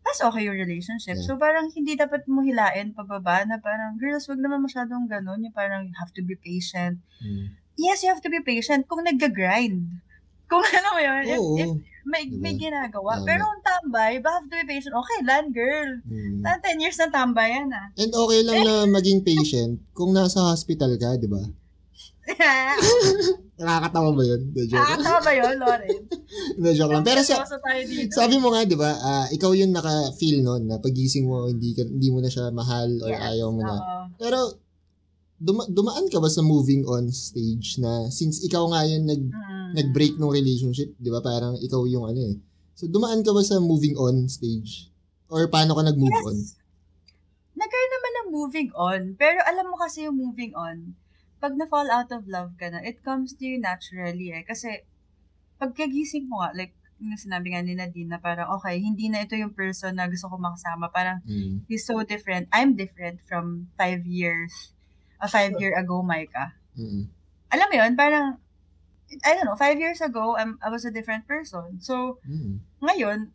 [0.02, 1.20] mas okay yung relationship.
[1.20, 1.26] Yeah.
[1.28, 5.44] So, parang hindi dapat mo hilain pababa na parang, girls, wag naman masyadong ganun.
[5.44, 7.04] Yung parang, you have to be patient.
[7.20, 7.54] Hmm.
[7.78, 10.02] Yes, you have to be patient kung nag-grind.
[10.50, 11.70] Kung ano mo yun, if, if
[12.08, 12.40] may, Diba?
[12.42, 13.20] may ginagawa.
[13.20, 13.26] Tama.
[13.28, 14.96] Pero kung tambay, ba have to be patient.
[14.96, 15.90] Okay, land girl.
[16.08, 16.40] Hmm.
[16.42, 17.86] Na 10 years na tambay yan ah.
[18.00, 21.44] And okay lang na maging patient kung nasa hospital ka, di ba?
[23.58, 24.42] Nakakatawa ba yun?
[24.52, 24.78] The joke.
[24.78, 25.98] Nakakatawa ba yun, Lauren?
[26.62, 27.04] The joke lang.
[27.04, 27.42] Pero sa,
[28.12, 31.82] sabi mo nga, di ba, ah, ikaw yung naka-feel nun na pagising mo, hindi, ka,
[31.88, 33.74] hindi mo na siya mahal or Yes, ayaw mo na.
[33.76, 33.98] oo.
[34.20, 34.38] Pero,
[35.38, 39.70] duma- dumaan ka ba sa moving on stage na since ikaw nga yung nag, Mm.
[39.74, 41.22] nag-break ng relationship, di ba?
[41.22, 42.36] Parang ikaw yung ano eh.
[42.74, 44.90] So, dumaan ka ba sa moving on stage?
[45.28, 46.38] Or paano ka nag-move on?
[46.38, 46.58] Yes.
[47.54, 49.00] Nagkaroon naman ng moving on.
[49.14, 50.94] Pero alam mo kasi yung moving on,
[51.38, 54.42] pag na-fall out of love ka na, it comes to you naturally eh.
[54.42, 54.82] Kasi,
[55.58, 59.38] pagkagising mo nga, like, yung sinabi nga ni Nadine na parang, okay, hindi na ito
[59.38, 60.90] yung person na gusto ko makasama.
[60.90, 61.66] Parang, Mm.
[61.66, 62.50] he's so different.
[62.50, 64.74] I'm different from five years,
[65.20, 66.54] a five year ago, Micah.
[66.78, 67.10] Mm.
[67.50, 68.26] Alam mo yun, parang,
[69.24, 71.80] I don't know, five years ago, I'm, I was a different person.
[71.80, 72.60] So, Mm.
[72.82, 73.32] ngayon,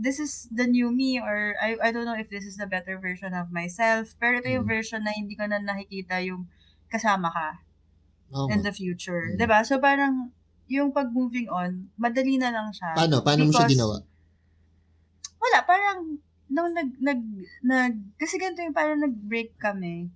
[0.00, 2.96] this is the new me or I, I don't know if this is the better
[2.96, 4.16] version of myself.
[4.16, 4.72] Pero ito yung Mm.
[4.72, 6.48] version na hindi ko na nakikita yung
[6.88, 7.48] kasama ka
[8.32, 9.34] Oo in the future.
[9.34, 9.36] Mm.
[9.36, 10.32] 'Di ba So parang
[10.70, 12.94] yung pag moving on, madali na lang siya.
[12.96, 13.20] Paano?
[13.20, 14.00] Paano mo siya ginawa?
[15.42, 15.98] Wala, parang
[16.46, 17.20] nung nag, nag,
[17.62, 20.10] nag, kasi ganito yung parang nag-break kami,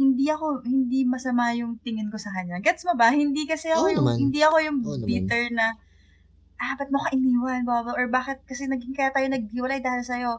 [0.00, 2.58] hindi ako, hindi masama yung tingin ko sa kanya.
[2.64, 3.12] Gets mo ba?
[3.12, 4.16] Hindi kasi ako Oo yung, naman.
[4.28, 5.06] hindi ako yung naman.
[5.06, 5.66] bitter na,
[6.60, 10.02] ah, ba't mo ka iniwan, blah, blah, or bakit kasi naging kaya tayo naghiwalay dahil
[10.04, 10.32] sa'yo.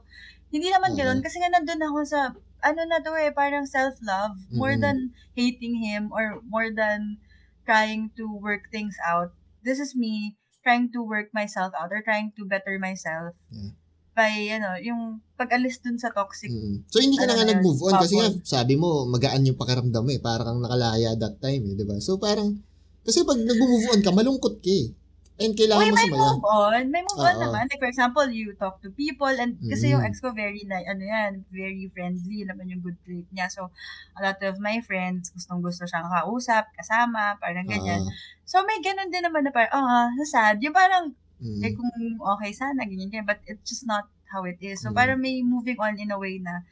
[0.53, 0.99] Hindi naman Oo.
[0.99, 2.21] ganoon kasi nga nandun ako sa,
[2.63, 4.39] ano na to eh, parang self-love.
[4.55, 4.83] More Mm.
[4.83, 4.97] than
[5.35, 7.19] hating him or more than
[7.67, 9.31] trying to work things out.
[9.63, 13.35] This is me trying to work myself out or trying to better myself.
[13.51, 13.75] Yeah.
[14.13, 16.53] By, ano, yung pag-alis dun sa toxic.
[16.53, 16.85] Mm.
[16.85, 18.45] So hindi ka na nga nag-move on kasi nga couple.
[18.45, 20.21] sabi mo magaan yung pakiramdam eh.
[20.21, 21.97] Parang kang nakalaya that time eh, 'di ba?
[21.97, 22.61] So parang
[23.01, 24.93] kasi pag nag-move on ka, malungkot ka eh.
[25.33, 26.21] And kailangan Uy, mo may sumaya.
[26.29, 26.81] move on.
[26.93, 27.43] May move on Oo.
[27.49, 27.65] naman.
[27.65, 30.07] Like, for example, you talk to people and kasi yung Mm.
[30.13, 33.49] ex ko very, na, ano yan, very friendly naman yung good trait niya.
[33.49, 33.73] So,
[34.13, 38.05] a lot of my friends, gustong gusto siyang kausap, kasama, parang ganyan.
[38.05, 38.13] Oo.
[38.45, 40.61] So, may ganun din naman na parang, oh, ah, sad.
[40.61, 41.59] Yung parang, Mm.
[41.59, 41.91] eh, kung
[42.23, 43.27] okay sana, ganyan, ganyan.
[43.27, 44.79] But it's just not how it is.
[44.81, 44.97] So, Mm.
[44.97, 46.63] parang may moving on in a way na,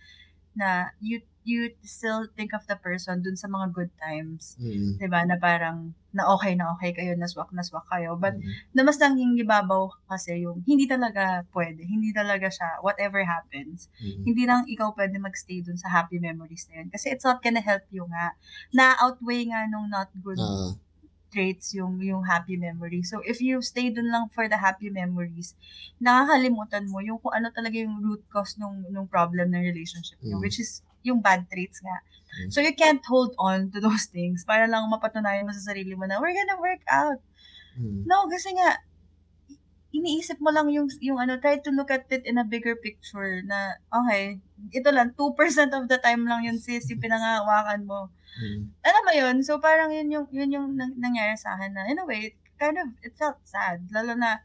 [0.55, 4.55] na you, you still think of the person dun sa mga good times.
[4.61, 5.01] Mm.
[5.01, 8.13] 'di ba na parang na okay na okay kayo, naswak na swak kayo.
[8.13, 8.53] But Mm.
[8.77, 11.81] na mas nanging ibabaw kasi yung hindi talaga pwede.
[11.81, 13.89] Hindi talaga siya, whatever happens.
[13.97, 14.21] Mm.
[14.29, 16.93] Hindi lang ikaw pwede magstay dun sa happy memories na yun.
[16.93, 18.37] Kasi it's not gonna help you nga.
[18.69, 20.77] Na-outweigh nga nung not good Ah,
[21.31, 23.09] traits yung yung happy memories.
[23.09, 25.55] So if you stay dun lang for the happy memories,
[26.03, 30.37] nakakalimutan mo yung kung ano talaga yung root cause nung nung problem ng relationship niyo,
[30.37, 30.43] Mm.
[30.43, 31.97] which is yung bad traits nga.
[32.45, 32.49] Mm.
[32.53, 36.05] So you can't hold on to those things para lang mapatunayan mo sa sarili mo
[36.05, 37.19] na we're gonna work out.
[37.79, 38.03] mm.
[38.05, 38.77] No, kasi nga
[39.91, 43.43] iniisip mo lang yung yung ano, try to look at it in a bigger picture
[43.43, 44.39] na okay,
[44.71, 48.71] ito lang 2% of the time lang yun sis yung pinangahawakan mo Mm.
[48.87, 51.99] alam mo yun, so parang yun yung, yun yung nang, nangyari sa akin na, in
[51.99, 53.83] a way, it kind of, it felt sad.
[53.91, 54.39] Lalo na,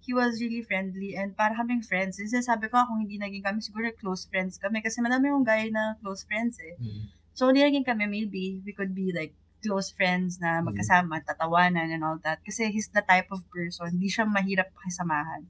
[0.00, 2.16] he was really friendly and para kaming friends.
[2.16, 4.80] Kasi sabi ko, kung hindi naging kami, siguro close friends kami.
[4.80, 6.80] Kasi madami yung guy na close friends eh.
[6.80, 7.12] Mm.
[7.36, 12.02] So, hindi naging kami, maybe, we could be like, close friends na magkasama, tatawanan and
[12.02, 12.38] all that.
[12.42, 15.46] Kasi he's the type of person, hindi siya mahirap pakisamahan.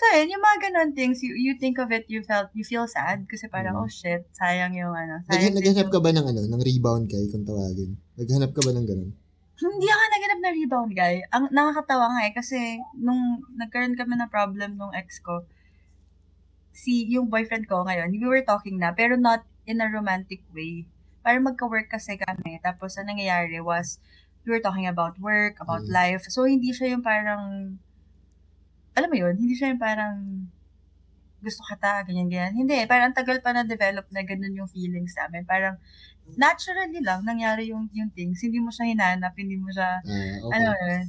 [0.00, 2.88] So, yun, yung mga ganun things, you, you think of it, you felt, you feel
[2.88, 3.28] sad.
[3.28, 3.84] Kasi parang, Mm.
[3.84, 5.20] oh shit, sayang yung ano.
[5.20, 8.00] Nag- Sayang din naghanap ka ba ng ano, ng rebound guy kung tawagin?
[8.16, 9.12] Naghanap ka ba ng ganun?
[9.60, 11.20] Hindi ako naganap na rebound guy.
[11.36, 15.44] Ang nakakatawa nga eh, kasi nung nagkaroon kami ng problem nung ex ko,
[16.72, 20.88] si yung boyfriend ko ngayon, we were talking na, pero not in a romantic way.
[21.20, 22.58] Parang magka-work kasi kami.
[22.60, 24.00] Tapos, ang nangyayari was,
[24.42, 25.92] we were talking about work, about Mm.
[25.92, 26.24] life.
[26.28, 27.76] So, hindi siya yung parang,
[28.94, 30.16] alam mo yun, hindi siya yung parang,
[31.40, 32.52] gusto kita, ganyan-ganyan.
[32.52, 35.44] Hindi, parang ang tagal pa na-develop na ganun yung feelings namin.
[35.44, 35.76] Parang,
[36.36, 38.40] naturally lang, nangyari yung, yung things.
[38.40, 40.52] Hindi mo siya hinanap, hindi mo siya, Ah, okay.
[40.52, 41.04] ano yun,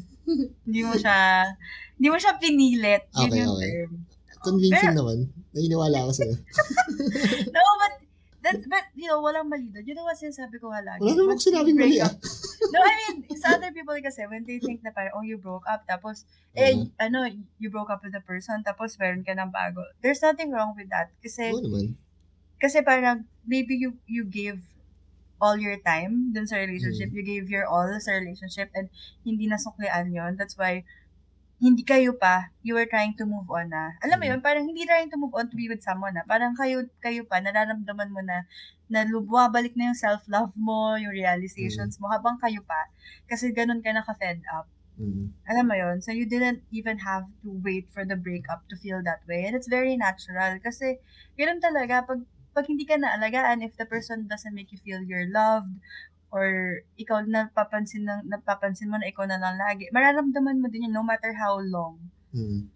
[0.64, 1.18] hindi mo siya,
[1.96, 3.04] hindi mo siya pinilit.
[3.12, 3.70] Yun Okay, yung okay.
[3.70, 3.92] term.
[4.42, 5.18] Convincing naman.
[5.54, 6.34] Naniniwala ako sa'yo.
[7.54, 7.94] No, but,
[8.42, 9.86] that, but, you know, walang mali doon.
[9.86, 11.02] You know what sinasabi ko nga lagi?
[11.02, 12.10] Wala naman sinabing mali ah.
[12.74, 15.66] No, I mean, sa other people kasi, when they think na parang, oh, you broke
[15.70, 16.88] up, tapos, eh, Uh-huh.
[17.02, 19.86] ano, you broke up with a person, tapos meron ka ng bago.
[20.02, 21.14] There's nothing wrong with that.
[21.22, 21.98] Kasi, Oo naman.
[22.58, 24.62] kasi parang, maybe you, you give
[25.42, 27.10] all your time dun sa relationship.
[27.10, 28.94] You gave your all sa relationship and
[29.26, 30.86] hindi nasuklian yon That's why,
[31.62, 33.94] hindi kayo pa, you were trying to move on na.
[34.02, 34.32] Alam mo Mm.
[34.34, 36.26] yun, parang hindi trying to move on to be with someone na.
[36.26, 38.50] Parang kayo, kayo pa, nararamdaman mo na,
[38.90, 42.90] na bumabalik na yung self-love mo, yung realizations mo, habang kayo pa.
[43.30, 44.66] Kasi ganun ka naka-fed up.
[44.98, 45.38] Mm.
[45.54, 46.02] Alam mo yun?
[46.02, 49.46] So you didn't even have to wait for the breakup to feel that way.
[49.46, 50.58] And it's very natural.
[50.66, 50.98] Kasi,
[51.38, 52.26] ganun talaga, pag,
[52.58, 55.72] pag hindi ka naalagaan, if the person doesn't make you feel you're loved,
[56.32, 60.96] or ikaw napapansin, ng, napapansin mo na ikaw na lang lagi, mararamdaman mo din yun
[60.96, 62.00] no matter how long.
[62.32, 62.72] Mm.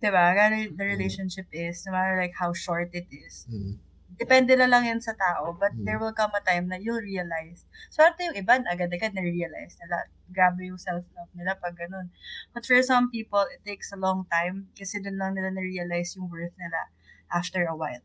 [0.00, 0.32] Diba?
[0.32, 3.50] Gano'n the relationship is, no matter like how short it is.
[3.50, 3.82] Mm.
[4.20, 5.84] Depende na lang yan sa tao, but Mm.
[5.86, 7.66] there will come a time na you'll realize.
[7.90, 10.06] Swerte yung iba, agad-agad na-realize nila.
[10.30, 12.14] Grabe yung self-love nila pag ganun.
[12.54, 16.30] But for some people, it takes a long time kasi dun lang nila na-realize yung
[16.30, 16.90] worth nila
[17.32, 18.02] after a while.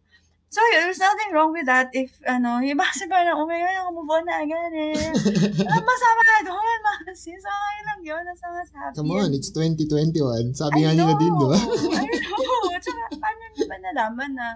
[0.55, 3.75] So, there's nothing wrong with that if, ano, yung iba kasi parang, oh my God,
[3.75, 4.95] ako move on na agad eh.
[5.67, 7.43] Ah, Masama na doon, mga sis.
[7.43, 8.95] Okay lang yun, as long as happy.
[8.95, 10.55] Come on, it's 2021.
[10.55, 11.59] Sabi nga I nila din, di ba?
[11.59, 12.71] know, I know.
[12.79, 14.47] Tsaka, paano niyo ba nalaman na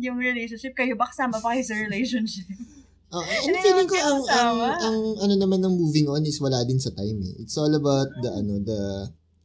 [0.00, 2.48] yung relationship, kayo ba kasama pa kayo sa relationship?
[3.12, 6.64] Ah, Hindi and feeling ko ang, ang, ang ano naman ng moving on is wala
[6.64, 7.44] din sa time eh.
[7.44, 8.80] It's all about the ano, the,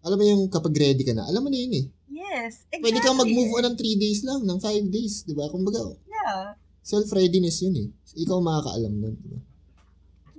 [0.02, 1.86] alam mo yung kapag ready ka na, alam mo na yun eh.
[2.32, 2.80] Yes, exactly.
[2.88, 5.52] Pwede kang mag-move on ng 3 days lang, ng 5 days, di ba?
[5.52, 6.56] Kumbaga, Yeah.
[6.80, 7.88] self-readiness yun eh.
[8.24, 9.40] Ikaw makakaalam nun, di ba?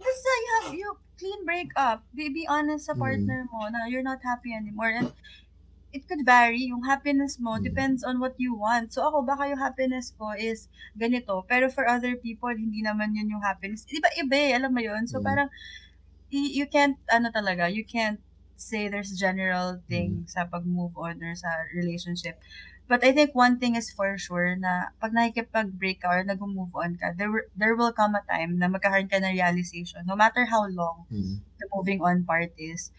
[0.01, 0.89] Basta you have, you
[1.21, 2.09] clean break up.
[2.17, 3.03] Be, be honest sa Mm.
[3.05, 4.89] partner mo na you're not happy anymore.
[4.91, 5.13] And
[5.93, 6.73] it could vary.
[6.73, 7.69] Yung happiness mo Mm.
[7.69, 8.97] depends on what you want.
[8.97, 11.45] So ako, baka yung happiness ko is ganito.
[11.45, 13.85] Pero for other people, hindi naman yun yung happiness.
[13.85, 15.05] Di ba iba eh, alam mo yun?
[15.05, 15.27] So Mm.
[15.29, 15.49] parang,
[16.33, 18.19] you can't, ano talaga, you can't
[18.63, 22.39] say there's general thing sa pag-move on or sa relationship.
[22.89, 26.97] But I think one thing is for sure na pag nakikipag-break ka or nag-move on
[27.01, 30.05] ka, there, there will come a time na magkakaroon ka ng realization.
[30.07, 31.41] No matter how long Mm.
[31.61, 32.91] the moving on part is,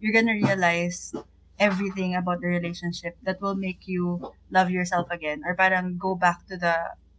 [0.00, 1.12] you're gonna realize
[1.58, 6.46] everything about the relationship that will make you love yourself again or parang go back
[6.48, 6.74] to the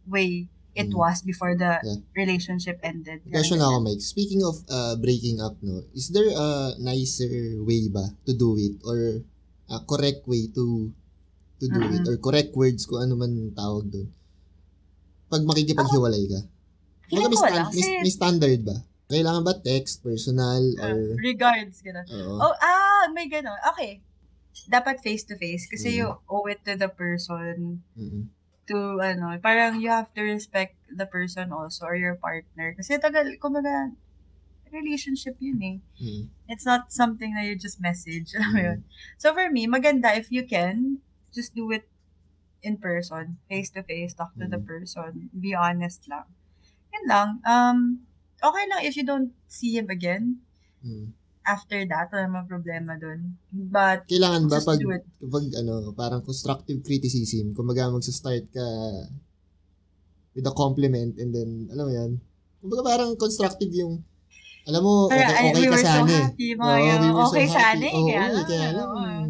[0.06, 0.96] way it Mm.
[0.96, 2.00] was before the Yeah.
[2.16, 3.20] relationship ended.
[3.28, 4.00] Question ako, Mike.
[4.00, 8.80] Speaking of uh, breaking up, no, is there a nicer way ba to do it
[8.82, 9.20] or
[9.68, 10.88] a correct way to
[11.58, 12.10] to do it Mm-mm.
[12.10, 14.08] or correct words kung ano man tawag doon?
[15.28, 16.40] Pag makikipaghiwalay ka.
[17.08, 18.76] Feeling may, ko stan- wala may, may standard ba?
[19.12, 21.20] Kailangan ba text, personal, uh, or...
[21.20, 22.08] regards, gano'n.
[22.40, 23.60] Oh, ah, may gano'n.
[23.76, 24.00] Okay.
[24.66, 25.96] Dapat face-to-face kasi Mm.
[26.00, 28.28] you owe it to the person Mm-mm.
[28.68, 32.74] To, ano, parang you have to respect the person also or your partner.
[32.76, 33.90] Kasi tagal, kumbaga,
[34.72, 35.78] relationship yun eh.
[36.00, 36.28] Mm.
[36.48, 38.32] It's not something na you just message.
[38.38, 38.64] Alam Mm.
[38.64, 38.78] yun?
[39.18, 41.00] So for me, maganda if you can,
[41.34, 41.88] just do it
[42.62, 44.66] in person, face to face, talk to the Mm.
[44.68, 46.28] person, be honest lang.
[46.94, 47.28] Yun lang.
[47.46, 47.78] Um,
[48.42, 50.42] okay lang if you don't see him again
[50.84, 51.14] Mm.
[51.42, 53.34] After that, wala namang problema dun.
[53.50, 54.78] But, Kailangan ba pag,
[55.18, 58.66] pag ano, parang constructive criticism, kumbaga magsa-start ka
[60.32, 62.10] with a compliment and then, alam mo yan,
[62.62, 64.00] kumbaga parang constructive yung,
[64.64, 66.22] alam mo, okay, Kaya, ay, okay we ka so sana eh.
[66.22, 66.98] happy, mga Oo, yun.
[67.02, 67.58] we were so Okay happy.
[67.58, 69.24] sana eh, Oo, kaya eh, lang, kaya ah.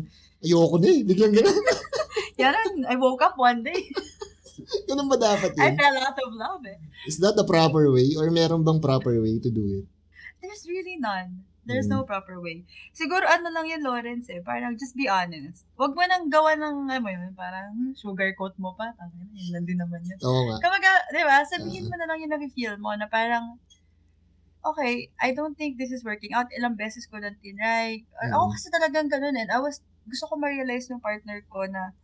[0.44, 1.56] ayoko na eh, biglang ganun.
[2.42, 3.80] Yan, I woke up one day.
[4.88, 5.74] ganun ba dapat I yun?
[5.80, 6.78] fell out of love eh.
[7.08, 9.86] Is that the proper way or meron bang proper way to do it?
[10.38, 11.46] There's really none.
[11.62, 11.94] There's Mm.
[11.94, 12.66] no proper way.
[12.90, 14.42] Siguro ano lang yun, Lawrence eh.
[14.42, 15.62] Parang just be honest.
[15.78, 18.90] Huwag mo nang gawa ng, ano mo yun, parang sugarcoat mo pa.
[18.98, 20.18] Tangina, yun lang din naman yun.
[20.26, 20.58] Oo nga.
[20.58, 23.62] Kamaga, di ba, sabihin mo na lang yung nafe-feel mo na parang,
[24.62, 26.50] okay, I don't think this is working out.
[26.50, 28.06] Ilang beses ko lang tinry.
[28.10, 28.34] Mm.
[28.34, 31.94] Ako kasi talagang ganun and I was, gusto ko ma-realize yung partner ko na,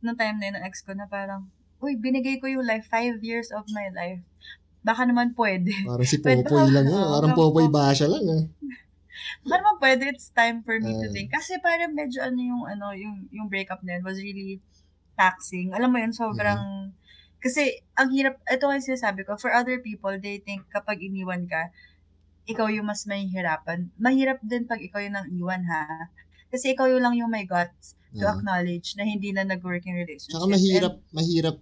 [0.00, 1.52] nung time na yun, ng ex ko na parang,
[1.84, 4.24] uy, binigay ko yung life, five years of my life.
[4.80, 5.72] Baka naman pwede.
[5.84, 6.96] Parang si Popoy lang yun.
[6.96, 8.44] Oo, Parang Popoy basha lang ah.
[9.42, 11.12] Baka naman pwede, it's time for me to Ah.
[11.12, 11.28] think.
[11.30, 14.60] Kasi parang medyo ano yung, ano, yung, yung breakup na yun was really
[15.14, 15.70] taxing.
[15.72, 16.92] Alam mo yun, sobrang,
[17.38, 21.70] kasi ang hirap, ito kasi sinasabi ko, for other people, they think kapag iniwan ka,
[22.44, 23.88] ikaw yung mas mahihirapan.
[23.96, 26.12] Mahirap din pag ikaw yung nang iwan ha.
[26.52, 28.36] Kasi ikaw yung lang yung may guts to Ah.
[28.36, 30.36] acknowledge na hindi na nag-work yung relationship.
[30.36, 31.56] Tsaka mahirap, mahirap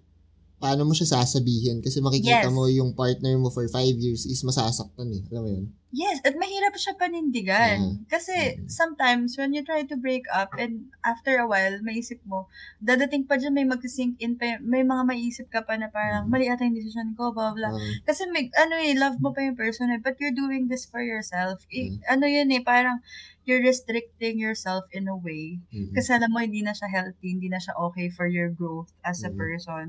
[0.63, 2.55] paano mo siya sasabihin kasi makikita Yes.
[2.55, 5.23] mo yung partner mo for five years is masasaktan eh.
[5.29, 5.67] Alam mo yun?
[5.93, 7.77] Yes, at mahirap siya panindigan.
[7.77, 7.95] Ah.
[8.09, 8.65] Kasi Mm.
[8.65, 12.49] sometimes when you try to break up and after a while, maisip mo,
[12.81, 16.33] dadating pa dyan may mag-sink in pa, may mga maisip ka pa na parang Mm.
[16.33, 17.75] mali ata yung decision ko, blah, blah.
[17.75, 20.89] Ah, Kasi may, ano eh, love mo pa yung person eh, but you're doing this
[20.89, 21.61] for yourself.
[21.69, 22.01] Eh, Mm.
[22.09, 23.05] Ano yun eh, parang
[23.45, 25.61] you're restricting yourself in a way.
[25.69, 25.93] mm.
[25.93, 29.21] Kasi alam mo, hindi na siya healthy, hindi na siya okay for your growth as
[29.21, 29.37] a Mm.
[29.37, 29.87] person.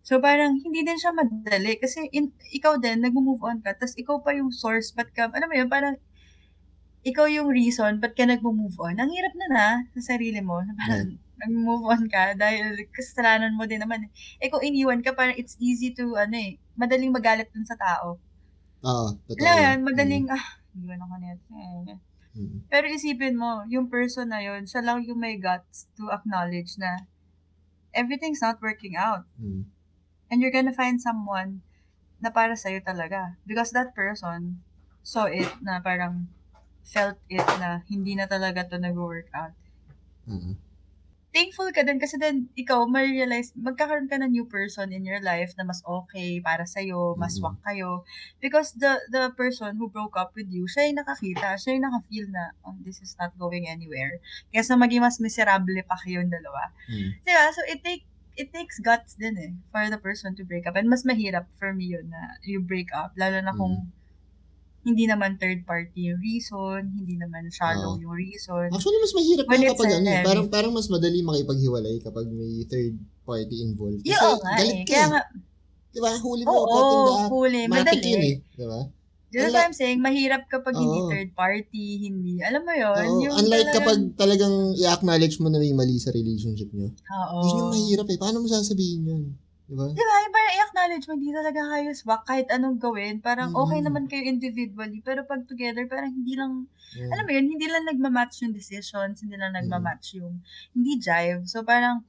[0.00, 4.18] So parang hindi din siya madali kasi in, ikaw din, nag-move on ka, tapos ikaw
[4.24, 5.96] pa yung source, ba't ka, ano mo yun, parang
[7.04, 8.96] ikaw yung reason, ba't ka nag-move on?
[9.00, 10.60] Ang hirap na na sa sarili mo.
[10.60, 14.12] na Parang nag-move on ka dahil kasalanan mo din naman.
[14.36, 18.20] Eh kung iniwan ka, parang it's easy to, ano eh, madaling magalit dun sa tao.
[18.84, 19.44] Oo, totoo.
[19.44, 21.44] Yan, madaling, ah, iniwan ako nito.
[21.56, 21.56] Eh.
[21.56, 21.98] Mm,
[22.36, 22.58] mm.
[22.68, 27.08] Pero isipin mo, yung person na yun, siya lang yung may guts to acknowledge na
[27.96, 29.24] everything's not working out.
[29.40, 29.64] Mm.
[30.30, 31.62] And you're gonna find someone
[32.20, 33.36] na para sa'yo talaga.
[33.46, 34.62] Because that person
[35.02, 36.28] saw it na parang
[36.84, 39.52] felt it na hindi na talaga to nag-work out.
[39.54, 40.54] Ah,
[41.30, 45.54] Thankful ka din kasi then ikaw ma-realize, magkakaroon ka ng new person in your life
[45.54, 47.38] na mas okay para sa'yo, mas Mhm.
[47.38, 48.02] swak kayo.
[48.42, 52.26] Because the the person who broke up with you, siya yung nakakita, siya yung nakafeel
[52.34, 54.18] na, oh, this is not going anywhere.
[54.50, 56.74] Kaya sa maging mas miserable pa kayong dalawa.
[56.90, 57.22] mm.
[57.22, 57.46] Diba?
[57.54, 58.09] So, it take
[58.40, 60.74] it takes guts din eh for the person to break up.
[60.74, 63.12] And mas mahirap for me yun na you break up.
[63.14, 63.92] Lalo na kung
[64.80, 68.00] hindi naman third party yung reason, hindi naman shallow Oo.
[68.00, 68.72] yung reason.
[68.72, 72.26] Actually, mas mahirap When na kapag ano, eh, heavy- parang, parang mas madali makipaghiwalay kapag
[72.26, 74.00] may third party involved.
[74.00, 74.80] Kasi Yeah, oo nga galit eh.
[74.80, 75.10] ka Kaya eh.
[75.12, 75.22] nga,
[75.90, 76.10] Diba?
[76.16, 76.80] Huli mo, the
[77.18, 77.28] act.
[77.28, 78.30] huli, Matik yun madali.
[78.30, 78.36] eh.
[78.56, 78.80] Diba?
[79.32, 81.08] That's what I'm saying, mahirap kapag hindi Oo.
[81.08, 85.58] third party, hindi, alam mo yun, Oo, yung unlike talagang- kapag talagang i-acknowledge mo na
[85.58, 86.90] may mali sa relationship nyo.
[86.90, 87.38] Oo.
[87.40, 88.18] Yun yung mahirap eh.
[88.18, 89.22] Paano mo sasabihin yun?
[89.64, 89.86] Diba?
[89.86, 90.14] Di ba?
[90.20, 93.22] Yung parang i-acknowledge mo, hindi talaga kayo swak kahit anong gawin.
[93.22, 93.86] Parang okay Mm.
[93.86, 97.14] naman kayo individually, pero pag together, parang hindi lang Yeah.
[97.14, 99.62] alam mo yun, hindi lang nagmamatch yung decisions, hindi lang Mm.
[99.62, 100.42] nagmamatch yung,
[100.74, 101.46] hindi jive.
[101.46, 102.02] So parang,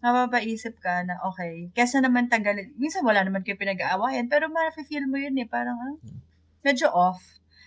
[0.00, 5.14] mapapaisip ka na, okay, kesa naman tagalin, minsan wala naman kayo pinag-aawayan, pero ma-feel mo
[5.14, 6.16] yun eh, parang, ah, Mm.
[6.62, 7.20] Medyo off.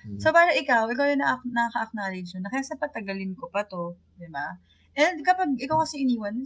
[0.05, 0.19] Mm.
[0.21, 3.97] So, para ikaw, ikaw yung na- nakaka-acknowledge yun, na kaya sa patagalin ko pa to,
[4.15, 4.60] di ba?
[4.95, 6.39] And kapag ikaw kasi iniwan,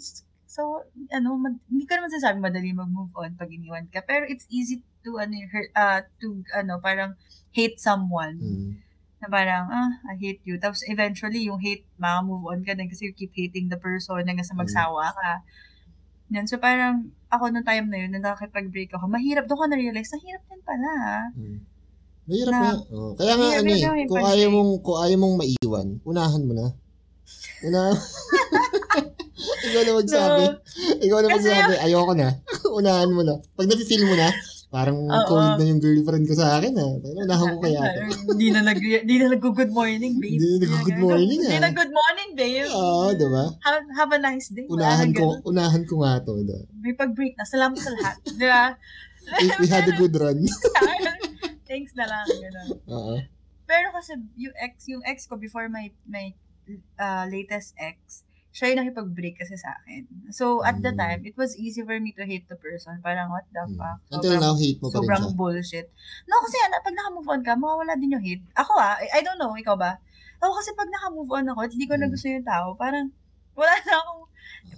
[0.50, 0.82] so,
[1.14, 4.82] ano, mad- hindi ko naman sasabi madali mag-move on pag iniwan ka, pero it's easy
[5.06, 7.14] to, ano, hurt, uh, to, ano, parang
[7.54, 8.40] hate someone.
[8.40, 8.70] Mm.
[9.20, 10.56] Na parang, ah, I hate you.
[10.56, 14.48] Tapos eventually, yung hate, maka-move on ka din kasi you keep hating the person hanggang
[14.48, 15.44] sa magsawa ka.
[16.32, 16.48] Yan.
[16.48, 19.44] So parang, ako nung time na yun, na nakakipag-break ako, mahirap.
[19.46, 20.90] Doon ko na-realize, na hirap din pala.
[20.96, 21.26] ah.
[21.36, 21.60] Mm.
[22.30, 22.74] Mahirap Na- na.
[22.94, 23.12] Oh.
[23.18, 26.68] Kaya nga ano eh, kung ayaw mong kung ayaw mong maiwan, unahan mo na.
[27.66, 27.82] Una
[29.40, 30.44] Ikaw na magsabi.
[31.04, 32.30] Ikaw na magsabi, ayoko na.
[32.80, 33.42] unahan mo na.
[33.58, 34.30] Pag nafe-feel mo na,
[34.70, 35.26] parang Oo.
[35.26, 36.88] cold na yung girlfriend ko sa akin ha.
[37.26, 38.00] Unahan ko kaya to.
[38.30, 40.38] Hindi na nag hindi na nag-good morning, babe.
[40.38, 41.64] Hindi na nag-good morning, Hindi ah.
[41.66, 42.68] na good morning, babe.
[42.70, 43.46] Oo, diba?
[43.66, 44.70] Have, have a nice day.
[44.70, 45.50] Unahan ko, ganun.
[45.50, 46.32] unahan ko nga to.
[46.46, 46.60] Diba?
[46.78, 47.44] May pag-break na.
[47.50, 48.16] Salamat sa lahat.
[48.24, 48.64] Di ba?
[49.30, 50.46] We, we had a good run.
[51.70, 52.26] Thanks na lang.
[52.26, 52.70] Ganun.
[52.90, 53.16] Oo.
[53.64, 56.34] Pero kasi yung ex, yung ex ko before my my
[56.98, 60.10] uh, latest ex, siya yung nakipag-break kasi sa akin.
[60.34, 60.98] So, at the Mm.
[60.98, 62.98] time, it was easy for me to hate the person.
[63.06, 63.78] Parang, what the Mm.
[63.78, 64.02] fuck?
[64.10, 65.38] Until now, hate mo pa rin sobrang siya.
[65.38, 65.88] bullshit.
[66.26, 68.42] No, kasi ano, pag naka-move on ka, mawawala din yung hate.
[68.58, 70.02] Ako ah, I, I don't know, ikaw ba?
[70.42, 72.14] Ako kasi pag naka-move on ako, hindi ko na Mm.
[72.18, 73.14] gusto yung tao, parang,
[73.54, 74.26] wala na akong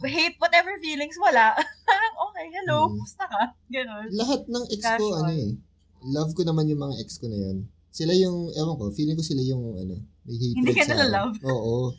[0.04, 1.56] hate, whatever feelings, wala.
[1.88, 3.00] parang, okay, hello, Mm.
[3.00, 3.44] kumusta ka?
[3.72, 4.08] Ganon.
[4.12, 5.56] Lahat ng ex ko, ano eh.
[6.02, 7.58] Love ko naman yung mga ex ko na yan.
[7.92, 11.36] Sila yung, ewan ko, feeling ko sila yung, ano, may hatred Hindi ka sa love.
[11.44, 11.94] Oo.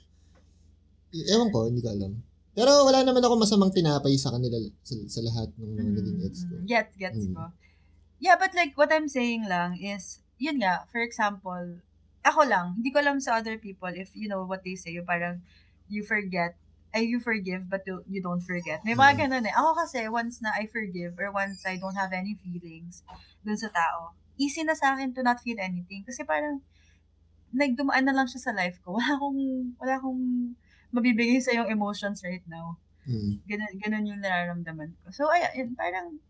[1.13, 2.13] Ewan ko, hindi ko alam.
[2.53, 6.35] Pero wala naman ako masamang tinapay sa kanila sa, sa lahat ng mga naging ex
[6.45, 6.55] ko.
[6.57, 7.35] Mm, Gets, gets Mm.
[7.37, 7.43] ko.
[8.23, 11.81] Yeah, but like, what I'm saying lang is, yun nga, for example,
[12.23, 15.09] ako lang, hindi ko alam sa other people if you know what they say, yung
[15.09, 15.43] parang,
[15.91, 16.55] you forget,
[16.95, 18.85] ay, you forgive, but you, you don't forget.
[18.85, 19.21] May mga Mm.
[19.27, 19.55] ganun eh.
[19.57, 23.01] Ako kasi, once na I forgive, or once I don't have any feelings
[23.45, 26.05] dun sa tao, easy na sa akin to not feel anything.
[26.05, 26.61] Kasi parang,
[27.53, 28.95] nagdumaan na lang siya sa life ko.
[29.01, 29.41] Wala akong,
[29.81, 30.23] wala akong
[30.93, 33.43] mabibigay sa yung emotions right now Mm.
[33.51, 35.11] ganun, ganun yung nararamdaman ko.
[35.11, 36.23] So, ay, ayun, parang,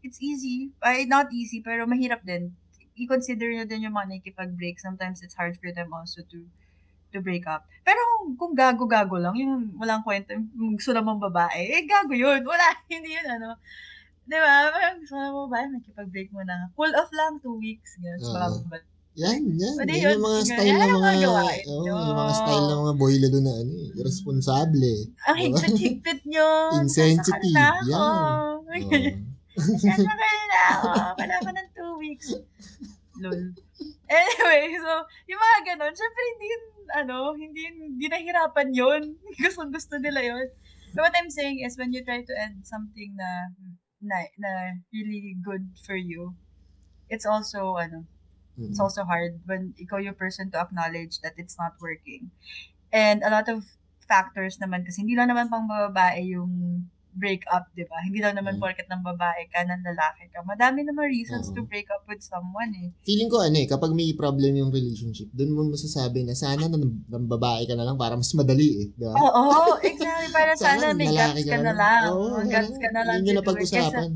[0.00, 0.72] it's easy.
[0.80, 2.56] Ay, not easy, pero mahirap din.
[2.96, 4.80] I-consider nyo din yung mga nakikipag-break.
[4.80, 6.48] Sometimes it's hard for them also to
[7.10, 7.66] to break up.
[7.82, 12.42] Pero kung, kung gago-gago lang, yung walang kwento, yung gusto namang babae, eh, gago yun.
[12.42, 13.58] Wala, hindi yun, ano.
[14.24, 14.70] Di ba?
[14.70, 16.70] Parang gusto namang babae, nakipag-break mo na.
[16.74, 17.98] Cool off lang, two weeks.
[17.98, 18.30] Oo.
[18.30, 19.74] bababa- Yan, yan.
[19.74, 20.12] Pwede yan yun.
[20.16, 21.12] yung mga Yan, style yan ng mga,
[21.66, 24.94] oh, yung mga style ng mga boy lalo na ano, eh, irresponsable.
[25.26, 26.48] Ang higpit-higpit nyo.
[26.78, 27.50] Insensitive.
[27.50, 27.98] Nasakal na ako.
[29.60, 29.76] Oo.
[29.76, 30.62] Sana kayo na.
[31.18, 32.32] Wala pa ng two weeks.
[33.18, 33.52] Lol.
[34.10, 34.92] Anyway, so,
[35.30, 36.64] yung mga ganun, syempre hindi yun,
[36.98, 39.02] ano, hindi yun, hindi nahirapan yun.
[39.42, 40.46] Gusto, gusto nila yun.
[40.90, 43.54] So what I'm saying is when you try to end something na,
[44.02, 44.50] na, na
[44.90, 46.34] really good for you,
[47.06, 48.10] it's also, ano,
[48.60, 48.70] Mm.
[48.70, 52.28] it's also hard when ikaw yung person to acknowledge that it's not working.
[52.92, 53.64] And a lot of
[54.04, 57.98] factors naman kasi hindi lang naman pang babae yung break up, di ba?
[57.98, 58.60] Hindi lang naman Mm.
[58.60, 60.40] porket ng babae ka, ng lalaki ka.
[60.40, 61.54] Madami naman reasons Oo.
[61.54, 62.94] to break up with someone eh.
[63.02, 66.78] Feeling ko ano eh, kapag may problem yung relationship, doon mo masasabi na sana na
[66.78, 68.86] ng babae ka na lang para mas madali eh.
[68.90, 69.12] Di ba?
[69.12, 69.44] Oo,
[69.80, 70.28] exactly.
[70.30, 72.02] Para sana, may lalaki guts ka na lang.
[72.08, 73.16] Oo, May guts ka na lang.
[73.18, 73.30] Hindi.
[73.30, 74.10] Kesa, napag-usapan.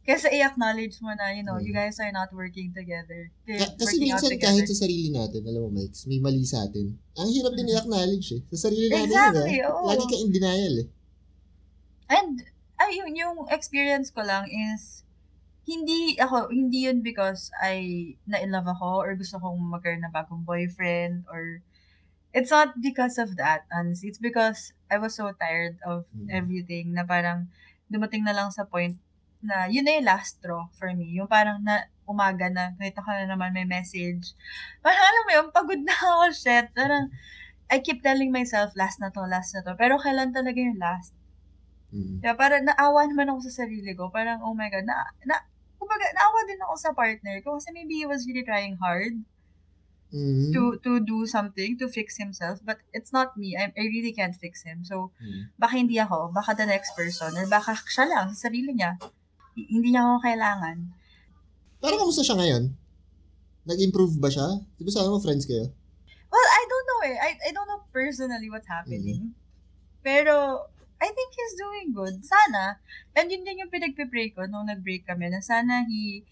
[0.00, 1.78] kesa i-acknowledge mo na, you know, you Mm.
[1.78, 3.28] guys are not working together.
[3.44, 4.40] Ka- kasi minsan together.
[4.56, 6.96] kahit sa sarili natin, alam mo Mike, may mali sa atin.
[7.14, 7.72] Ang hirap din Mm.
[7.74, 8.40] i-acknowledge eh.
[8.48, 9.76] Sa sarili natin Exactly, oo.
[9.78, 9.92] ah.
[9.92, 10.88] Lagi ka in denial eh.
[12.08, 12.42] And,
[12.80, 15.04] ayun, yung experience ko lang is,
[15.68, 21.28] hindi ako, hindi yun because I na-in-love ako or gusto kong magkaroon ng bagong boyfriend
[21.28, 21.60] or
[22.32, 24.08] it's not because of that, honestly.
[24.08, 26.32] It's because I was so tired of Mm.
[26.32, 27.52] everything na parang
[27.92, 28.96] dumating na lang sa point
[29.44, 31.12] na yun na yung last straw for me.
[31.20, 34.32] Yung parang na umaga na, nakita ko na naman may message.
[34.80, 36.72] Parang alam mo yun, pagod na ako, shit.
[36.72, 37.12] Parang,
[37.68, 39.76] I keep telling myself, last na to, last na to.
[39.76, 41.12] Pero kailan talaga yung last?
[41.88, 42.20] Mm.
[42.20, 44.12] Kaya parang naawa naman ako sa sarili ko.
[44.12, 45.40] Parang, oh my God, na, na,
[45.80, 49.16] kumbaga, naawa din ako sa partner ko kasi maybe he was really trying hard
[50.08, 50.56] Mm.
[50.56, 52.64] to to do something, to fix himself.
[52.64, 53.60] But it's not me.
[53.60, 54.80] I, I really can't fix him.
[54.80, 55.52] So, Mm.
[55.60, 58.96] baka hindi ako, baka the next person, or baka siya lang, sa sarili niya.
[59.52, 60.76] Hindi niya ako kailangan.
[61.84, 62.72] Pero kamusta siya ngayon?
[63.68, 64.48] Nag-improve ba siya?
[64.80, 65.68] Di ba sabi mo friends kayo?
[66.32, 67.16] Well, I don't know eh.
[67.20, 69.36] I, I don't know personally what's happening.
[70.00, 70.64] Pero,
[70.98, 72.26] I think he's doing good.
[72.26, 72.82] Sana.
[73.14, 76.26] And yun din yung pinagpipray ko nung nag-break kami, na sana he,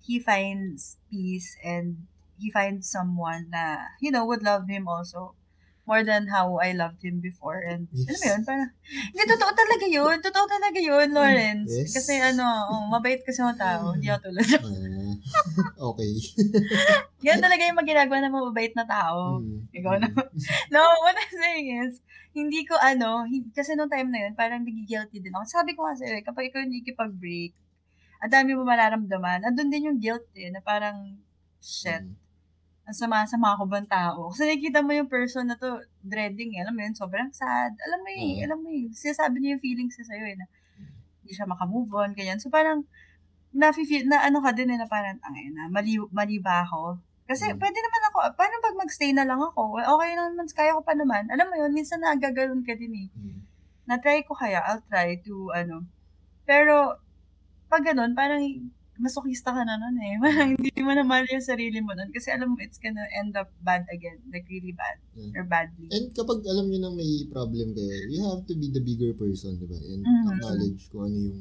[0.00, 2.08] he finds peace and
[2.40, 5.36] he finds someone na, you know, would love him also
[5.86, 7.62] more than how I loved him before.
[7.62, 8.08] And, Yes.
[8.10, 8.70] alam mo yun, parang,
[9.14, 10.16] hindi, totoo talaga yun.
[10.18, 11.70] Totoo talaga yun, Lawrence.
[11.70, 11.94] Yes.
[11.94, 13.94] Kasi ano, oh, mabait kasi yung tao.
[13.94, 14.60] Hindi ako tulad.
[15.90, 16.12] Okay.
[17.26, 19.40] Yan talaga yung maginagawa ng mababait na tao.
[19.40, 19.68] Mm.
[19.72, 20.08] Ikaw na.
[20.74, 22.00] No, what I'm saying is,
[22.36, 25.44] hindi ko ano, hin- kasi nung time na yun, parang nagigilty din ako.
[25.48, 26.84] Sabi ko sa'yo, eh, kapag ikaw hindi
[27.16, 27.52] break
[28.20, 29.44] ang dami mo mararamdaman.
[29.44, 31.20] Andun din yung guilt eh, na parang,
[31.60, 32.16] shit, Mm.
[32.88, 34.32] ang sama-sama ko bang tao?
[34.32, 37.76] Kasi nakikita mo yung person na to, dreading eh, alam mo yun, sobrang sad.
[37.76, 38.44] Alam mo yun, Oo.
[38.48, 40.46] alam mo yun, sinasabi niya yung feelings niya sa'yo eh, na
[41.20, 42.38] hindi siya makamove on, ganyan.
[42.40, 42.86] So parang,
[43.56, 47.00] nafe-feel, na ano ka din eh, na parang, ay na, mali, mali ba ako?
[47.26, 47.58] Kasi Mm.
[47.58, 49.82] pwede naman ako, paano pag magstay na lang ako?
[49.82, 51.26] Okay naman, kaya ko pa naman.
[51.32, 53.08] Alam mo yun, minsan nagaganon ka din eh.
[53.16, 53.40] Mm.
[53.90, 55.82] Na-try ko kaya, I'll try to, ano.
[56.46, 57.02] Pero,
[57.66, 58.42] pag ganun, parang
[58.96, 60.16] masokista ka na nun eh.
[60.24, 62.08] Parang hindi mo na mahal yung sarili mo nun.
[62.14, 64.22] Kasi alam mo, it's gonna end up bad again.
[64.32, 64.96] Like, really bad.
[65.12, 65.36] Yeah.
[65.36, 65.92] Or badly.
[65.92, 69.60] And kapag alam nyo nang may problem kayo, you have to be the bigger person,
[69.60, 69.76] di ba?
[69.76, 70.26] And Mhm.
[70.32, 71.40] acknowledge kung ano yung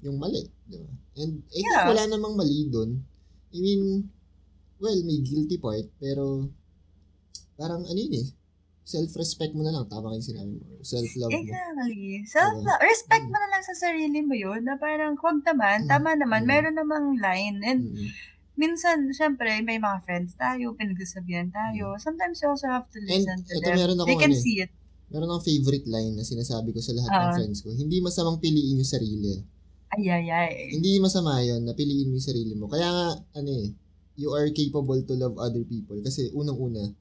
[0.00, 0.88] yung mali, di ba?
[1.16, 1.86] And I think Yeah.
[1.88, 2.90] wala namang mali doon.
[3.50, 3.82] I mean,
[4.78, 6.48] well, may guilty part, pero
[7.54, 8.28] parang ano yun eh,
[8.82, 9.84] self-respect mo na lang.
[9.86, 10.64] Tama kayo sinabi mo.
[10.80, 11.36] Self-love mo.
[11.36, 12.24] Exactly.
[12.24, 15.88] Self respect mo na lang sa sarili mo yun na parang huwag naman, Mm.
[15.88, 16.48] tama naman, Mm.
[16.48, 17.56] meron namang line.
[17.62, 18.08] And Mm.
[18.56, 21.94] minsan, syempre, may mga friends tayo, pinagsasabihan tayo.
[21.96, 23.76] Sometimes you also have to listen to ito them.
[23.76, 24.42] meron They akong can ano eh.
[24.42, 24.72] see it.
[25.10, 27.34] Meron akong favorite line na sinasabi ko sa lahat ng Ah.
[27.34, 27.70] friends ko.
[27.70, 29.42] Hindi masamang piliin yung sarili.
[29.90, 30.52] Ay, ay, ay.
[30.70, 32.70] Hindi masama yun na piliin mo yung sarili mo.
[32.70, 33.06] Kaya nga,
[33.42, 33.74] ano eh,
[34.14, 35.98] you are capable to love other people.
[35.98, 36.94] Kasi unang-una,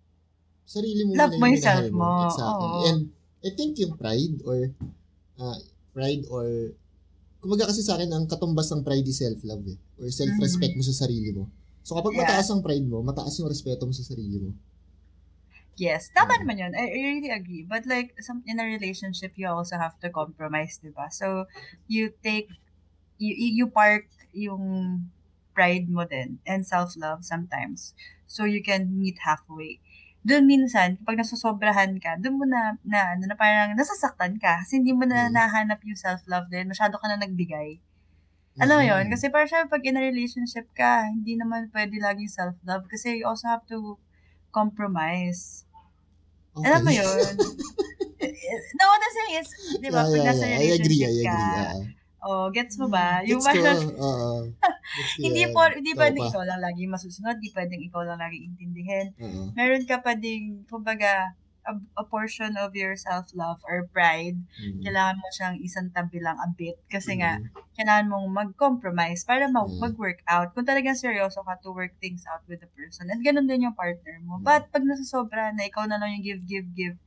[0.65, 2.09] sarili mo Love muna mo yung yung self minahal mo.
[2.25, 2.69] Exactly.
[2.69, 2.81] Oo.
[2.89, 2.99] And
[3.45, 4.73] I think yung pride or,
[5.37, 5.59] uh,
[5.93, 6.73] pride or,
[7.39, 9.77] kumaga kasi sa akin, ang katumbas ng pride is self-love eh.
[10.01, 11.45] Or self-respect mo sa sarili mo.
[11.85, 12.25] So kapag Mm-hmm.
[12.25, 12.41] Yeah.
[12.41, 14.51] mataas ang pride mo, mataas yung respeto mo sa sarili mo.
[15.79, 16.39] Yes, tama Mm.
[16.43, 16.71] naman yun.
[16.75, 17.63] I, I really agree.
[17.63, 21.07] But like, some, in a relationship, you also have to compromise, di ba?
[21.07, 21.47] So,
[21.87, 22.51] you take,
[23.19, 24.63] you, you part yung
[25.53, 27.93] pride mo din and self-love sometimes.
[28.29, 29.83] So, you can meet halfway.
[30.23, 34.63] Doon minsan, kapag nasosobrahan ka, doon mo na, na, ano, na parang nasasaktan ka.
[34.63, 35.35] Kasi hindi mo na Mm.
[35.35, 36.69] nahanap yung self-love din.
[36.69, 37.79] Masyado ka na nagbigay.
[38.59, 39.03] Alam mo yun?
[39.07, 39.11] Mm.
[39.15, 42.85] Kasi parang syempre, pag in a relationship ka, hindi naman pwede laging self-love.
[42.91, 43.95] Kasi you also have to
[44.51, 45.63] compromise.
[46.55, 46.67] Okay.
[46.67, 47.33] Alam mo yun?
[48.77, 49.47] no, what I'm saying is,
[49.79, 50.59] di ba, Yeah, pag yeah, nasa yeah.
[50.59, 51.25] I agree, I relationship agree.
[51.25, 51.98] ka, Yeah.
[52.21, 53.21] Oh, gets mo ba?
[53.23, 54.31] Yung Gets ko, parang, oo.
[54.49, 56.29] Ko hindi po, hindi pwedeng pa.
[56.31, 59.07] ikaw lang lagi masusunod, hindi pwedeng ikaw lang lagi intindihin.
[59.17, 59.41] Oo.
[59.53, 61.35] Meron ka pa ding, kumbaga,
[61.69, 64.81] a, a portion of your self-love or pride, Mm.
[64.81, 66.79] kailangan mo siyang isang tabi lang a bit.
[66.89, 67.45] Kasi nga, Mm.
[67.77, 69.77] kailangan mong mag-compromise para ma- Mm.
[69.77, 70.49] mag-work out.
[70.51, 73.05] Kung talagang seryoso ka to work things out with the person.
[73.07, 74.41] And ganun din yung partner mo.
[74.41, 74.43] Mm.
[74.43, 76.97] But pag nasasobra na ikaw na lang yung give, give, give,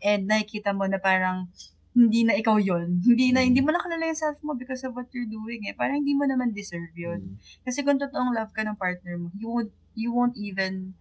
[0.00, 1.52] and nakikita mo na parang
[2.00, 3.46] hindi na ikaw yon hindi na Mm.
[3.52, 6.16] hindi mo na kilala yung self mo because of what you're doing eh parang hindi
[6.16, 7.36] mo naman deserve yun Mm.
[7.68, 10.96] kasi kung totoong love ka ng partner mo you won't you won't even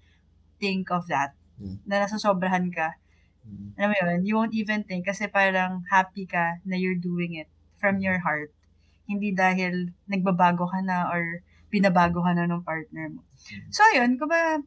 [0.59, 1.79] think of that Mm.
[1.87, 2.99] na nasasobrahan ka
[3.47, 3.71] Mm.
[3.79, 7.47] alam mo yun, you won't even think kasi parang happy ka na you're doing it
[7.79, 8.51] from your heart.
[9.07, 11.41] Hindi dahil nagbabago ka na or
[11.71, 13.23] binabago ka na ng partner mo.
[13.71, 14.61] So, yun, kumbaga,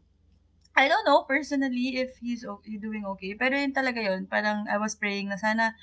[0.72, 3.36] I don't know personally if he's doing okay.
[3.36, 5.76] Pero yun talaga yun, parang I was praying na sana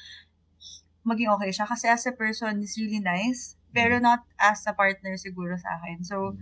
[1.05, 1.65] maging okay siya.
[1.67, 3.55] Kasi as a person, he's really nice.
[3.69, 6.01] Pero not as a partner siguro sa akin.
[6.01, 6.41] So, Mm.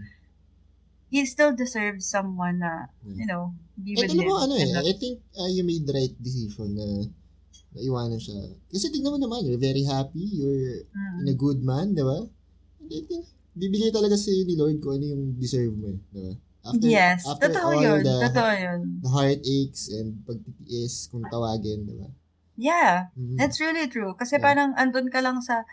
[1.11, 4.27] he still deserves someone na, you know, be Eh, with him.
[4.27, 6.87] mo, ano eh, I think uh, you made the right decision na
[7.75, 8.35] naiwanan siya.
[8.71, 11.19] Kasi tignan mo naman, you're very happy, you're Mm.
[11.23, 12.23] in a good man, di ba?
[12.79, 13.23] And I think,
[13.57, 16.33] bibigay talaga sa ni Lord kung ano yung deserve mo eh, di ba?
[16.67, 18.01] After, yes, after totoo all yun.
[18.03, 18.79] the, Totoo yun.
[18.99, 22.07] the heartaches and pagtitiis kung tawagin, di ba?
[22.57, 23.13] Yeah.
[23.13, 23.37] Mhm.
[23.37, 24.17] That's really true.
[24.17, 24.43] Kasi Yeah.
[24.49, 25.63] parang andun ka lang sa,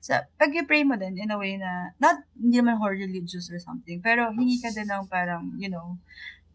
[0.00, 3.60] sa pag pray mo din in a way na, not, hindi naman whole religious or
[3.60, 6.00] something, pero hingi ka din ng parang, you know,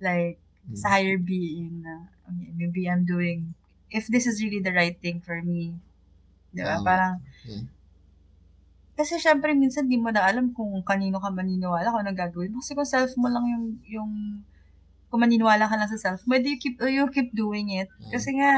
[0.01, 0.77] like, Mm.
[0.77, 3.53] sa higher being na, okay, maybe I'm doing,
[3.89, 5.73] if this is really the right thing for me,
[6.53, 6.77] di ba?
[6.77, 6.85] Tama.
[6.85, 7.13] Parang,
[7.49, 7.65] Yeah.
[8.93, 12.61] kasi syempre minsan di mo na alam kung kanino ka maniniwala kung anong gagawin mo.
[12.61, 14.11] Kasi kung self mo lang yung, yung,
[15.09, 17.89] kung maniniwala ka lang sa self mo, edi you keep, you keep doing it.
[17.97, 18.13] Yeah.
[18.13, 18.51] Kasi nga,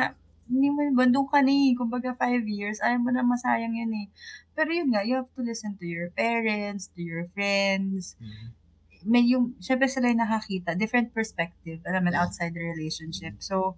[0.54, 1.74] hindi mo, bandong ka na eh.
[1.74, 4.08] Kumbaga, five years, ayaw mo na masayang yun eh.
[4.54, 8.14] Pero yun nga, you have to listen to your parents, to your friends.
[8.22, 8.48] Mhm.
[9.04, 12.22] May yung, syempre sila yung nakakita, different perspective, alam mo, Yeah.
[12.24, 13.42] outside the relationship.
[13.42, 13.76] So,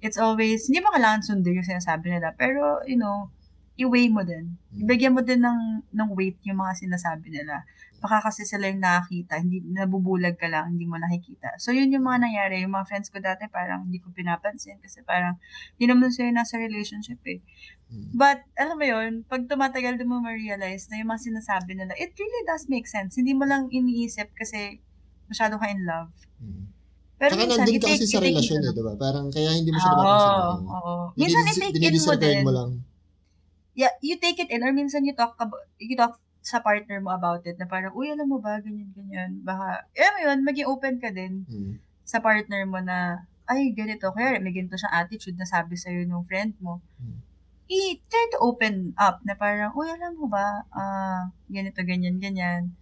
[0.00, 2.32] it's always, hindi mo kailangan sundin yung sinasabi nila.
[2.38, 3.28] Pero, you know,
[3.74, 4.54] i-weigh mo din.
[4.70, 4.80] Mm.
[4.86, 5.60] Ibigyan mo din ng,
[5.90, 7.66] ng weight yung mga sinasabi nila.
[8.04, 11.56] Baka kasi sila yung nakakita, hindi, nabubulag ka lang, hindi mo nakikita.
[11.56, 12.60] So, yun yung mga nangyari.
[12.60, 15.40] Yung mga friends ko dati, parang hindi ko pinapansin kasi parang,
[15.80, 17.40] hindi naman sila nasa relationship eh.
[17.88, 18.12] Mm.
[18.12, 22.12] But, alam mo yun, pag tumatagal din mo ma-realize na yung mga sinasabi nila, it
[22.12, 23.16] really does make sense.
[23.16, 24.84] Hindi mo lang iniisip kasi
[25.32, 26.12] masyado ka in love.
[26.44, 26.68] Mm.
[27.16, 28.92] Pero minsan, nandun ka kasi sa relasyon eh, di ba?
[29.00, 30.60] Parang kaya hindi mo siya Oo, napapansin.
[30.68, 30.92] oo.
[31.16, 32.38] Minsan, Dinidis- i-take in mo din.
[32.44, 32.70] mo lang.
[33.74, 37.08] Yeah, you take it in or minsan you talk about, you talk sa partner mo
[37.16, 39.30] about it na parang, uy, alam mo ba, ganyan, ganyan.
[39.40, 41.80] Baka, eh, mo yun, maging open ka din Mm.
[42.04, 44.12] sa partner mo na, ay, ganito.
[44.12, 46.80] Kaya may ganito siyang attitude na sabi sa'yo nung friend mo.
[47.00, 47.20] Hmm.
[47.68, 52.76] I-try to open up na parang, uy, alam mo ba, ah, ganito, ganyan, ganyan.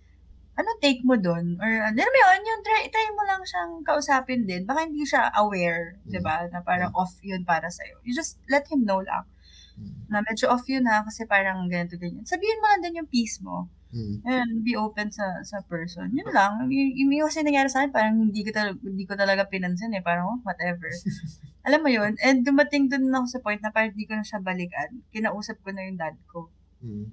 [0.59, 1.59] Ano take mo doon?
[1.63, 4.67] Or, ano mo yun, yung try, try mo lang siyang kausapin din.
[4.67, 6.11] Baka hindi siya aware, Hmm.
[6.15, 6.47] di ba?
[6.51, 8.03] Na parang off yun para sa'yo.
[8.07, 9.27] You just let him know lang
[9.73, 10.13] Mm.
[10.13, 12.29] na medyo off yun ha, kasi parang ganito, ganyan.
[12.29, 13.73] Sabihin mo lang din yung peace mo.
[13.93, 14.25] Mm.
[14.25, 16.09] And be open sa sa person.
[16.17, 16.65] Yun lang.
[16.73, 19.93] Y- yung yung kasi nangyari sa akin, parang hindi ko, talaga, hindi ko talaga pinansin
[19.93, 20.01] eh.
[20.01, 20.89] Parang, oh, whatever.
[21.69, 22.17] Alam mo yun?
[22.25, 25.05] And dumating dun ako sa point na parang hindi ko na siya balikan.
[25.13, 26.49] Kinausap ko na yung dad ko.
[26.81, 27.13] Mm.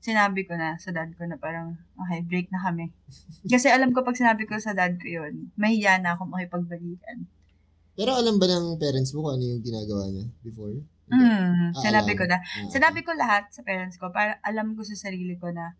[0.00, 2.88] Sinabi ko na sa dad ko na parang, okay, break na kami.
[3.44, 7.26] Kasi alam ko pag sinabi ko sa dad ko yun, mahiya na ako makipagbalikan.
[7.98, 10.72] Pero alam ba ng parents mo kung ano yung ginagawa niya before?
[11.10, 12.38] Mm, sinabi ko na.
[12.70, 15.74] Sinabi ko lahat sa parents ko para alam ko sa sarili ko na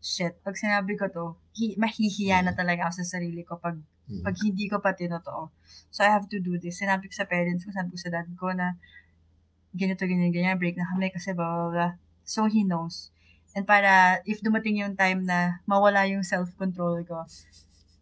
[0.00, 3.76] shit, pag sinabi ko to, hi- mahihiya na talaga ako sa sarili ko pag
[4.08, 4.24] mm.
[4.24, 5.52] pag hindi ko pa tinotoo.
[5.92, 6.80] So, I have to do this.
[6.80, 8.80] Sinabi ko sa parents ko, sabi ko sa dad ko na
[9.76, 11.92] ganito, ganyan, ganyan, break na kami kasi blah, blah, blah.
[12.24, 13.12] So, he knows.
[13.54, 17.26] And para, if dumating yung time na mawala yung self-control ko,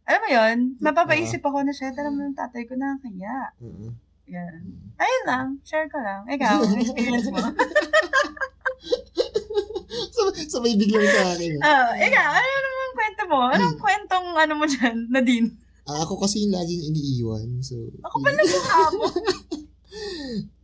[0.09, 3.53] alam mo yun, mapapaisip ako na shit, alam mo yung tatay ko na kaya.
[3.61, 3.93] Oo.
[4.29, 4.93] Mm.
[4.99, 6.27] Ayun lang, share ko lang.
[6.27, 7.39] Ikaw, experience mo.
[10.49, 11.51] Sabay, biglang sa akin.
[11.55, 11.61] eh.
[11.61, 13.39] Ah, ikaw, ano naman kwento mo?
[13.49, 15.49] Anong kwentong ano mo dyan, Nadine?
[15.85, 17.49] Ah, ako kasi yung laging iniiwan.
[17.61, 19.07] So, Ako pala mukha mo.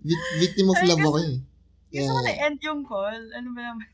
[0.05, 1.35] vic- victim of Ay, love ako eh.
[1.91, 3.23] Gusto ko na-end yung call.
[3.33, 3.89] Ano ba naman?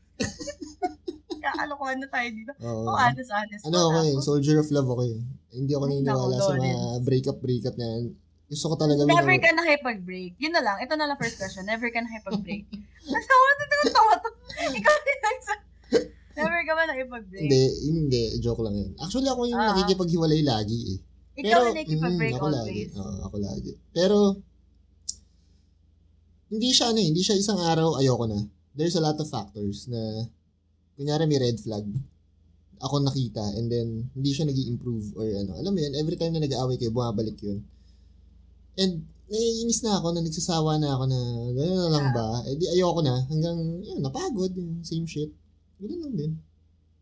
[1.41, 2.51] Kakalokohan na tayo dito.
[2.61, 2.83] Oo.
[2.85, 3.63] Oh, honest, honest.
[3.65, 5.17] ano ako eh, soldier of love ako eh.
[5.51, 8.03] Hindi ako naniniwala sa mga breakup-breakup na yan.
[8.51, 10.35] Gusto ko talaga Never ka nakipag-break.
[10.35, 10.75] Yun na lang.
[10.83, 11.63] Ito na lang first question.
[11.63, 12.67] Never ka nakipag-break.
[13.07, 14.29] Natawa na tawa to.
[14.75, 15.19] Ikaw din.
[16.35, 17.47] Never ka ba nakipag-break?
[17.47, 18.23] Hindi, hindi.
[18.43, 18.91] Joke lang yun.
[18.99, 19.71] Actually, ako yung Ah.
[19.71, 20.99] nakikipaghiwalay lagi eh.
[21.47, 22.81] Ikaw na nakipag-break mm, ako lagi.
[22.91, 22.91] always.
[22.99, 23.71] Oo, ako lagi.
[23.95, 24.17] Pero,
[26.51, 28.39] hindi siya ano eh, hindi siya isang araw ayoko na.
[28.75, 30.27] There's a lot of factors na,
[30.99, 31.87] kunyari may red flag,
[32.83, 35.55] ako nakita, and then, hindi siya nag improve or ano.
[35.55, 37.63] Alam mo yun, every time na nag-aaway kayo, bumabalik yun.
[38.81, 38.93] And,
[39.29, 41.19] naiinis na ako na nagsasawa na ako na,
[41.55, 42.27] gano'n na lang ba?
[42.43, 45.31] Eh di ayoko na, hanggang, yun, napagod, yung same shit.
[45.77, 46.31] Gano'n lang din.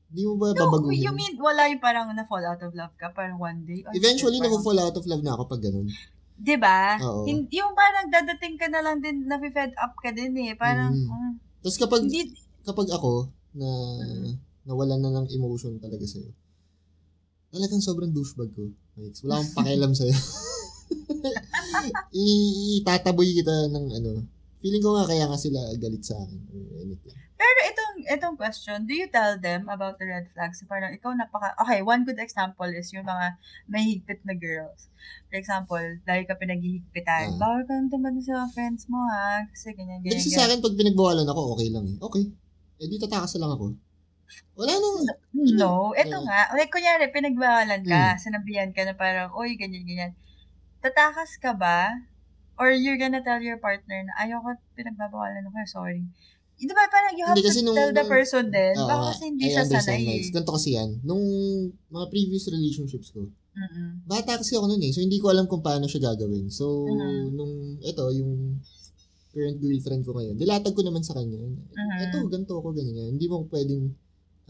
[0.09, 0.99] Hindi mo ba No, babaguhin?
[0.99, 3.09] you mean wala yung parang na-fall out of love ka?
[3.09, 3.81] Parang one day?
[3.81, 5.87] Or Eventually, parang- na-fall out of love na ako pag ganun.
[6.35, 6.79] Diba?
[6.99, 7.25] Oo.
[7.25, 10.53] Hin- yung parang dadating ka na lang din, na-fed up ka din eh.
[10.53, 11.09] Parang, Mm.
[11.09, 12.31] mm, Tapos kapag, hindi,
[12.63, 13.67] kapag ako, na
[13.99, 14.31] Mhm.
[14.63, 16.29] nawalan na ng emotion talaga sa'yo,
[17.49, 18.69] talagang sobrang douchebag ko.
[19.25, 20.13] Wala akong pakialam sa'yo.
[22.13, 24.11] Itataboy kita ng ano.
[24.59, 27.15] Feeling ko nga kaya nga sila galit sa akin or anything.
[27.39, 30.59] Pero itong itong question, do you tell them about the red flags?
[30.67, 34.91] Parang ikaw napaka Okay, one good example is yung mga may higpit na girls.
[35.31, 36.39] For example, dahil ka Ah.
[36.43, 40.19] pinaghihigpitan, bawal ka nang tumano sa mga friends mo ha, kasi ganyan ganyan.
[40.19, 41.97] kasi sa akin, pag pinagbawalan ako, okay lang eh.
[42.03, 42.23] Okay.
[42.79, 43.65] Eh di tatakas lang ako.
[44.59, 44.97] Wala nang,
[45.31, 45.55] ganyan.
[45.55, 46.25] No, ito Oo.
[46.27, 47.89] nga, like kunyari pinagbawalan Hmm.
[47.89, 50.11] ka, sinabihan ka na parang, oy, ganyan ganyan.
[50.79, 51.91] Tatakas ka ba?
[52.59, 56.03] Or you're gonna tell your partner na ayoko pinagbabawalan ako, sorry.
[56.59, 59.31] Di ba parang you have Hindi, to nung- tell the person din, Oo baka kasi
[59.31, 60.27] hindi I siya sanay eh.
[60.27, 60.99] Ganito kasi yan.
[61.07, 61.23] Nung
[61.87, 64.03] mga previous relationships ko, Mm-mm.
[64.03, 64.91] bata kasi ako noon eh.
[64.91, 66.51] So, hindi ko alam kung paano siya gagawin.
[66.51, 67.31] So, Mhm.
[67.31, 68.59] nung, ito, yung
[69.31, 71.39] current girlfriend ko ngayon, dilatag ko naman sa kanya.
[71.39, 71.97] Mhm.
[72.03, 72.95] Ito, ganito ako, ganyan.
[72.97, 73.09] yan.
[73.15, 73.95] Hindi mo pwedeng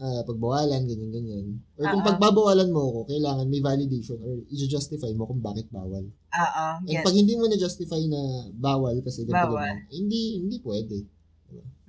[0.00, 1.46] ah, pagbawalan, ganyan, ganyan.
[1.76, 2.08] Or kung Oo.
[2.08, 6.08] pagbabawalan mo ako, kailangan may validation or i-justify mo kung bakit bawal.
[6.08, 7.04] Oo, And yes.
[7.04, 8.20] pag hindi mo na-justify na
[8.50, 11.04] bawal kasi ganito, ganyan, hindi, hindi pwede.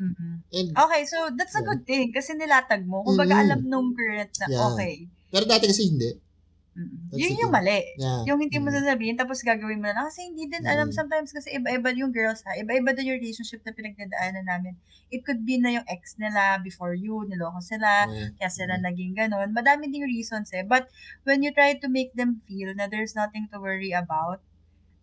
[0.02, 0.34] Mm-mm.
[0.50, 1.70] And, Okay, so that's a Yeah.
[1.70, 3.06] good thing kasi nilatag mo.
[3.06, 3.44] Kumbaga Mm.
[3.46, 4.66] alam nung current na Yeah.
[4.68, 4.94] okay.
[5.32, 6.12] pero dati kasi hindi.
[6.72, 7.84] Yun the yung mali.
[8.00, 8.24] Yeah.
[8.32, 8.80] Yung hindi mo Mm.
[8.80, 10.06] sasabihin tapos gagawin mo na lang.
[10.08, 10.96] Kasi hindi din alam Mm.
[10.96, 12.56] sometimes kasi iba-iba yung girls ha.
[12.56, 14.80] Iba-iba din yung relationship na pinagdadaanan namin.
[15.12, 18.32] It could be na yung ex nila before you, niloko sila, Yeah.
[18.40, 19.52] kaya sila naging ganon.
[19.52, 20.64] Madami ding reasons eh.
[20.64, 20.88] But
[21.28, 24.40] when you try to make them feel na there's nothing to worry about,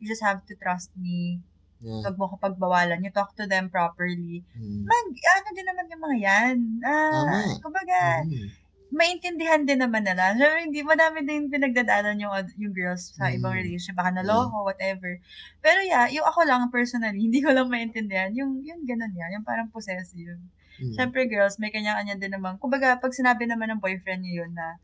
[0.01, 1.45] you just have to trust me
[1.79, 2.03] Yeah.
[2.03, 3.07] Huwag mo ko pagbawalan.
[3.07, 4.43] You talk to them properly.
[4.59, 4.83] Mm.
[4.83, 6.57] Mag, ano din naman yung mga yan.
[6.83, 7.39] Ah, Tama.
[7.63, 8.51] kumbaga, Mm.
[8.91, 10.33] Maintindihan din naman nila.
[10.33, 13.37] Siyempre, hindi madami din pinagdadaanan yung, yung girls sa Mm.
[13.37, 13.95] ibang relationship.
[13.95, 15.21] Baka naloko, whatever.
[15.59, 18.33] Pero yeah, yung ako lang personally, hindi ko lang maintindihan.
[18.33, 19.41] Yung, yung ganun yan.
[19.41, 20.41] Yung parang possessive.
[20.79, 20.95] Mm.
[20.95, 22.57] Siyempre, girls, may kanya-kanya din naman.
[22.57, 24.79] Kumbaga, pag sinabi naman ng boyfriend niyo yun na,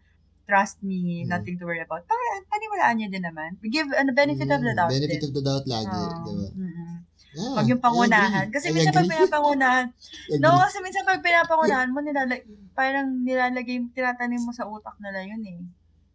[0.44, 1.32] trust me, Mm.
[1.32, 2.04] nothing to worry about.
[2.04, 3.56] Pag, paniwalaan niyo din naman.
[3.64, 5.24] Give ano, benefit of the Mm, doubt Benefit din.
[5.24, 6.20] of the doubt lagi, Oo.
[6.20, 6.48] di ba?
[6.52, 6.93] Mm-mm.
[7.34, 8.46] Yeah, Huwag yung pangunahan.
[8.54, 9.86] Kasi I minsan pag pinapangunahan,
[10.42, 12.46] no, kasi minsan pag pinapangunahan mo, nilalag,
[12.78, 15.58] parang nilalagay, tinatanim mo sa utak nila yun eh.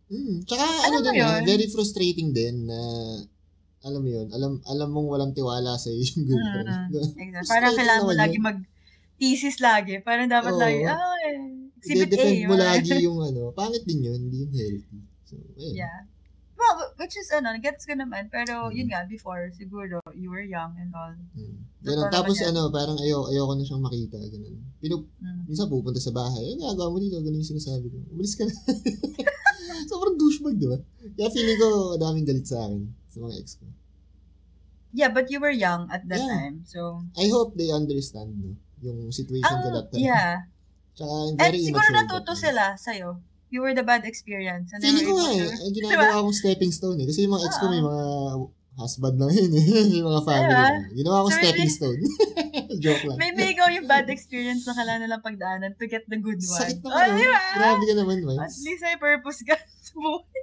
[0.10, 0.48] Mm.
[0.48, 1.42] Tsaka Alam ano din, ah, yun?
[1.46, 2.80] very frustrating din na
[3.80, 6.68] alam mo yun, alam alam mong walang tiwala sa iyo yung girlfriend.
[6.68, 7.16] Mm-mm.
[7.24, 7.52] Exactly.
[7.52, 8.44] Parang kailangan mo lagi yun.
[8.44, 9.94] mag-thesis lagi.
[10.02, 10.60] Parang dapat Oo.
[10.60, 11.38] lagi, ah, eh,
[11.78, 12.16] exhibit A.
[12.16, 15.00] I-defend mo lagi yung ano, pangit din yun, hindi yun healthy.
[15.30, 15.76] So, ayun.
[15.86, 16.09] Yeah.
[16.60, 18.28] Well, which is, ano, gets ko naman.
[18.28, 18.76] Pero, Mm.
[18.76, 21.16] yun nga, before, siguro, you were young and all.
[21.32, 21.64] Mm.
[21.80, 22.12] Ganun.
[22.12, 22.52] Tapos yan.
[22.52, 24.20] ano, parang ayaw, ayoko na siyang makita.
[24.20, 24.60] Ganun.
[24.78, 25.48] Pinup, Mm.
[25.48, 27.96] minsan pupunta sa bahay, eh, gagawa mo dito, ganun yung sinasabi ko.
[28.12, 28.52] Umalis ka na.
[29.90, 30.78] Sobrang douchebag, di ba?
[31.16, 33.66] Kaya feeling ko, daming galit sa akin, sa mga ex ko.
[34.92, 36.28] Yeah, but you were young at that Yeah.
[36.28, 36.56] time.
[36.66, 38.58] So, I hope they understand, no?
[38.82, 40.02] Yung situation ko ah, that time.
[40.04, 40.34] yeah.
[41.00, 43.10] Tsaka, I'm And very siguro immature natuto sila sa'yo.
[43.50, 44.70] You were the bad experience.
[44.72, 47.06] And Feeling ko nga eh, to- ang ginagawa kong stepping stone eh.
[47.06, 48.04] Kasi yung mga ex ko may mga
[48.78, 49.66] husband na yun eh.
[49.92, 50.70] may mga family Diba?
[50.70, 50.94] na.
[50.94, 52.00] Ginawa kong So, stepping stone.
[52.86, 53.18] Joke lang.
[53.18, 56.60] Maybe ikaw yung bad experience na kailangan nilang pagdaanan to get the good one.
[56.62, 56.94] Sakit naman.
[57.10, 57.42] Oh, ba?
[57.58, 58.56] Grabe ka naman, At Miles.
[58.62, 60.42] least may purpose ka sa buhay.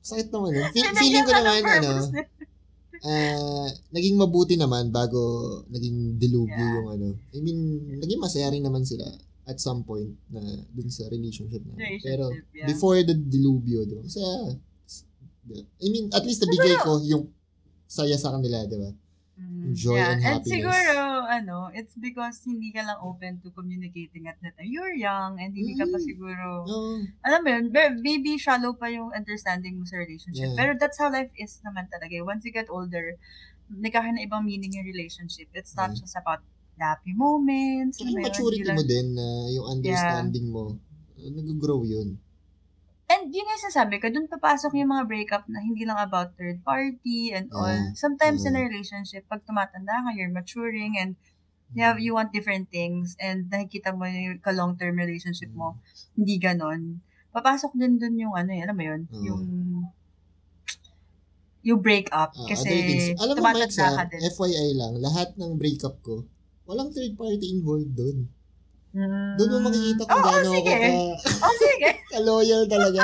[0.00, 0.50] Sakit naman.
[0.52, 0.64] Eh.
[0.70, 1.90] Fe- feeling ko naman, ano,
[3.02, 5.18] ah, naging mabuti naman bago
[5.68, 6.74] naging dilubyo Yeah.
[6.78, 7.06] yung ano.
[7.30, 7.58] I mean,
[7.98, 9.10] naging masaya rin naman sila
[9.42, 10.40] at some point na
[10.70, 11.74] dun sa relationship na.
[11.98, 12.68] Pero Relationship, yeah.
[12.70, 14.02] before the dilubyo, di ba?
[14.06, 14.54] Masaya.
[15.82, 17.26] I mean, at least nabigay ko yung
[17.90, 18.90] saya sa kanila, di ba?
[19.32, 20.12] Mm, joy yeah.
[20.14, 20.62] and happiness.
[20.62, 24.70] siguro, ano, it's because hindi ka lang open to communicating at that time.
[24.70, 26.06] You're young and hindi ka pa Mm.
[26.06, 27.02] siguro, Oo.
[27.26, 30.52] alam mo yun, may- maybe shallow pa yung understanding mo sa relationship.
[30.52, 30.54] Yeah.
[30.54, 32.22] Pero that's how life is naman talaga.
[32.22, 33.18] Once you get older,
[33.72, 35.48] nagkakaroon na ibang meaning yung relationship.
[35.56, 36.06] It's not Yeah.
[36.06, 36.44] just about
[36.74, 38.00] happy moments.
[38.00, 40.76] Yung yun, maturity lang- mo din na yung understanding mo,
[41.14, 42.18] uh, nag-grow yun.
[43.06, 46.64] And yun yung sasabi ko, dun papasok yung mga breakup na hindi lang about third
[46.64, 47.68] party and all.
[47.68, 47.92] Yeah.
[47.92, 48.66] Sometimes in a Yeah.
[48.66, 51.12] relationship, pag tumatanda ka, you're maturing and
[51.72, 55.76] you, have, you want different things and nakikita mo yung ka-long-term relationship mo,
[56.16, 57.04] hindi ganon.
[57.30, 59.22] Papasok din dun yung ano yun, alam mo yun, Oo.
[59.22, 59.42] yung
[61.62, 63.22] yung breakup Ah, kasi things.
[63.22, 64.20] Alam mo, tumatanda ka din.
[64.26, 66.26] FYI lang, lahat ng breakup ko,
[66.72, 68.16] walang third party involved doon.
[68.92, 69.36] Mm.
[69.36, 70.72] Doon mo makikita kung Oo, gaano ako sige.
[70.72, 70.88] ka,
[71.44, 71.88] Oh, sige.
[72.12, 73.02] ka-loyal talaga.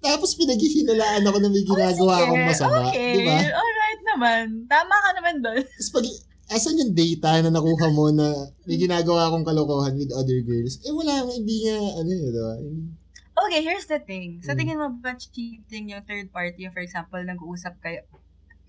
[0.00, 2.24] Tapos pinaghihinalaan ako na may ginagawa Sige.
[2.24, 2.78] akong masama.
[2.88, 3.12] Okay.
[3.14, 3.36] Di ba?
[3.42, 4.44] Alright naman.
[4.66, 5.62] Tama ka naman doon.
[5.62, 6.06] Tapos pag,
[6.50, 8.26] asan yung data na nakuha mo na
[8.64, 10.78] may ginagawa akong kalokohan with other girls?
[10.82, 12.54] Eh wala hindi nga, ano yun, di ba?
[13.40, 14.38] Okay, here's the thing.
[14.42, 14.58] Sa Mm.
[14.58, 18.02] tingin mo ba cheating yung third party, for example, nag-uusap kayo,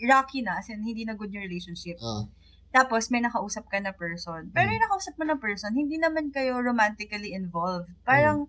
[0.02, 2.02] rocky na, as in, hindi na good yung relationship.
[2.02, 2.26] Ah,
[2.72, 4.48] Tapos, may nakausap ka na person.
[4.56, 4.74] Pero Mm.
[4.80, 7.92] yung nakausap mo na person, hindi naman kayo romantically involved.
[8.08, 8.48] Parang,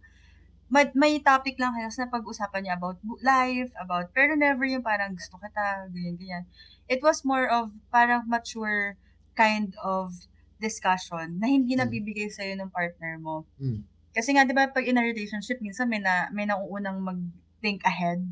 [0.70, 5.12] may, may topic lang kayo na pag-usapan niya about life, about, pero never yung parang
[5.12, 6.44] gusto kita, ganyan, ganyan.
[6.86, 8.96] It was more of parang mature
[9.34, 10.14] kind of
[10.62, 11.82] discussion na hindi Mm.
[11.84, 13.44] nabibigay sa'yo ng partner mo.
[13.58, 13.82] Mm.
[14.14, 18.22] Kasi nga, di ba, pag in a relationship, minsan may, na, may nauunang mag-think ahead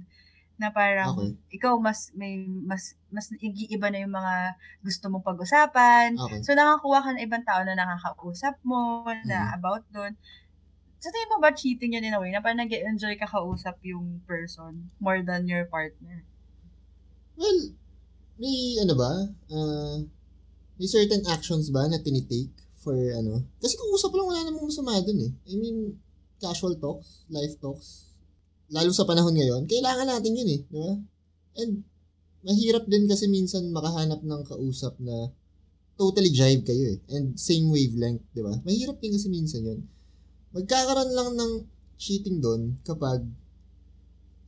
[0.61, 1.32] na parang okay.
[1.56, 4.34] ikaw mas may mas mas iba na yung mga
[4.84, 6.20] gusto mong pag-usapan.
[6.20, 6.40] Okay.
[6.44, 9.56] So nakakuha ka ng ibang tao na nakakausap mo na Mhm.
[9.56, 10.12] about doon.
[11.00, 14.20] Sa tingin mo ba cheating yun in a way na parang nag-enjoy ka kausap yung
[14.28, 16.28] person more than your partner?
[17.40, 17.72] Well,
[18.38, 19.12] may ano ba?
[19.52, 19.96] Ah,
[20.78, 22.52] may certain actions ba na tinitake
[22.82, 23.44] for ano?
[23.62, 25.32] Kasi kung usap lang wala namang masama dun eh.
[25.52, 25.78] I mean,
[26.40, 28.09] casual talks, life talks.
[28.70, 30.60] Lalo sa panahon ngayon, kailangan natin yun eh.
[30.62, 30.92] Di ba?
[31.58, 31.82] And
[32.46, 35.28] mahirap din kasi minsan makahanap ng kausap na
[36.00, 36.98] totally jive kayo eh.
[37.12, 38.54] And same wavelength, di ba?
[38.62, 39.80] Mahirap din kasi minsan yun.
[40.56, 41.52] Magkakaroon lang ng
[42.00, 43.26] cheating doon kapag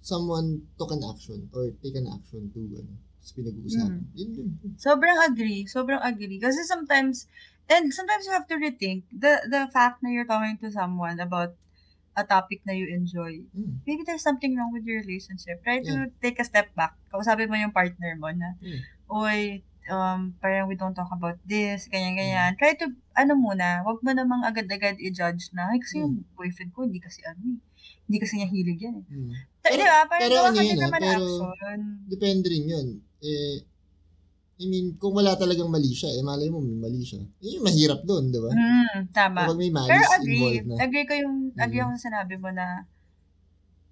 [0.02, 4.02] someone took an action or take an action to ano, sa pinag-uusapan.
[4.18, 4.48] Yun yun.
[4.80, 5.62] Sobrang agree.
[5.68, 6.42] Sobrang agree.
[6.42, 7.30] Kasi sometimes,
[7.70, 11.54] and sometimes you have to rethink the the fact na you're talking to someone about
[12.12, 13.40] a topic na you enjoy.
[13.50, 13.80] Mm.
[13.82, 15.60] Maybe there's something wrong with your relationship.
[15.60, 16.12] Try to Yeah.
[16.20, 16.96] take a step back.
[17.08, 18.80] Kausapin mo yung partner mo na, Mm.
[19.08, 19.40] Uy,
[19.86, 21.90] um, parang we don't talk about this, Mm.
[21.90, 22.50] ganyan-ganyan.
[22.56, 26.36] Try to, ano muna, wag mo namang agad-agad i-judge na, ay, kasi yung Mm.
[26.36, 27.60] boyfriend ko, hindi kasi ano eh.
[28.02, 29.06] Hindi kasi niya hilig yan eh.
[29.08, 29.32] Mm.
[29.62, 29.98] Ta- Pero- di ba?
[30.04, 31.78] Parang pero ano yun, ah, naman pero- action.
[32.08, 32.86] Depende rin yun.
[33.22, 33.56] Eh,
[34.62, 37.18] I mean, kung wala talagang mali siya, eh malay mo may mali siya.
[37.42, 38.50] Yun yung mahirap doon, di ba?
[38.54, 39.40] Mm, tama.
[39.50, 40.38] Kapag may malice Pero agree.
[40.38, 40.76] involved na.
[40.86, 41.86] Agree ko yung, agree Mm.
[41.90, 42.66] ako sa sinabi mo na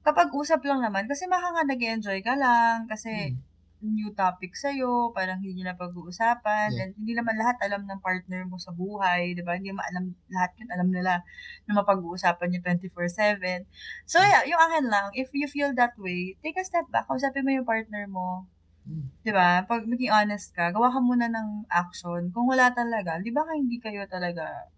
[0.00, 3.38] kapag usap lang naman, kasi baka nga nag-enjoy ka lang, kasi Mm.
[3.80, 6.80] new topic sa'yo, parang hindi na pag-uusapan, Yeah.
[6.84, 9.56] and hindi naman lahat alam ng partner mo sa buhay, di ba?
[9.56, 11.12] Hindi naman alam, lahat yun alam nila
[11.64, 13.64] na mapag-uusapan nyo 24-7.
[14.04, 17.44] So, yeah, yung akin lang, if you feel that way, take a step back, kausapin
[17.44, 18.44] mo yung partner mo,
[18.88, 19.06] Mm.
[19.20, 19.62] di ba?
[19.64, 22.32] Pag maging honest ka, gawa ka muna ng action.
[22.32, 24.70] Kung wala talaga, di ba ka hindi kayo talaga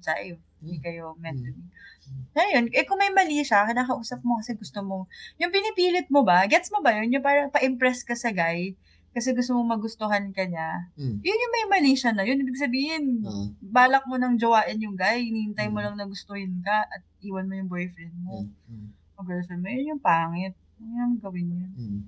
[0.00, 0.40] jive?
[0.62, 0.84] Hindi Mm.
[0.84, 1.62] kayo meant to be.
[1.62, 2.22] Mm.
[2.32, 6.46] Ngayon, eh kung may mali siya, kinakausap mo kasi gusto mo, yung pinipilit mo ba,
[6.46, 7.12] gets mo ba yun?
[7.12, 8.72] Yung parang pa-impress ka sa guy,
[9.10, 10.92] kasi gusto mo magustuhan ka niya.
[10.96, 11.24] Mm.
[11.24, 12.36] Yun yung may mali siya na yun.
[12.40, 16.84] Ibig sabihin, Ah, balak mo nang jowain yung guy, hinihintay mo lang na gustuhin ka
[16.84, 18.70] at iwan mo yung boyfriend mo yeah.
[18.72, 18.88] Mm.
[19.16, 19.68] o girlfriend mo.
[19.72, 20.52] Yun yung pangit.
[20.76, 21.72] Ano yung gawin yun?
[21.74, 22.00] Mm.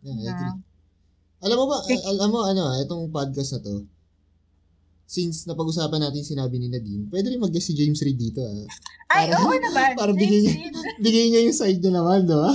[0.00, 0.54] Yeah, I Na, agree.
[1.40, 3.84] Alam mo ba, al- alam mo ano, ah, itong podcast na to,
[5.04, 8.64] since napag-usapan natin sinabi ni Nadine, pwede rin mag-guest si James Reid dito ah.
[9.10, 9.90] ay, Para- oo naman.
[9.96, 10.72] para bigyan niya-.
[11.04, 12.52] Bigay niya yung side niya naman, di ba?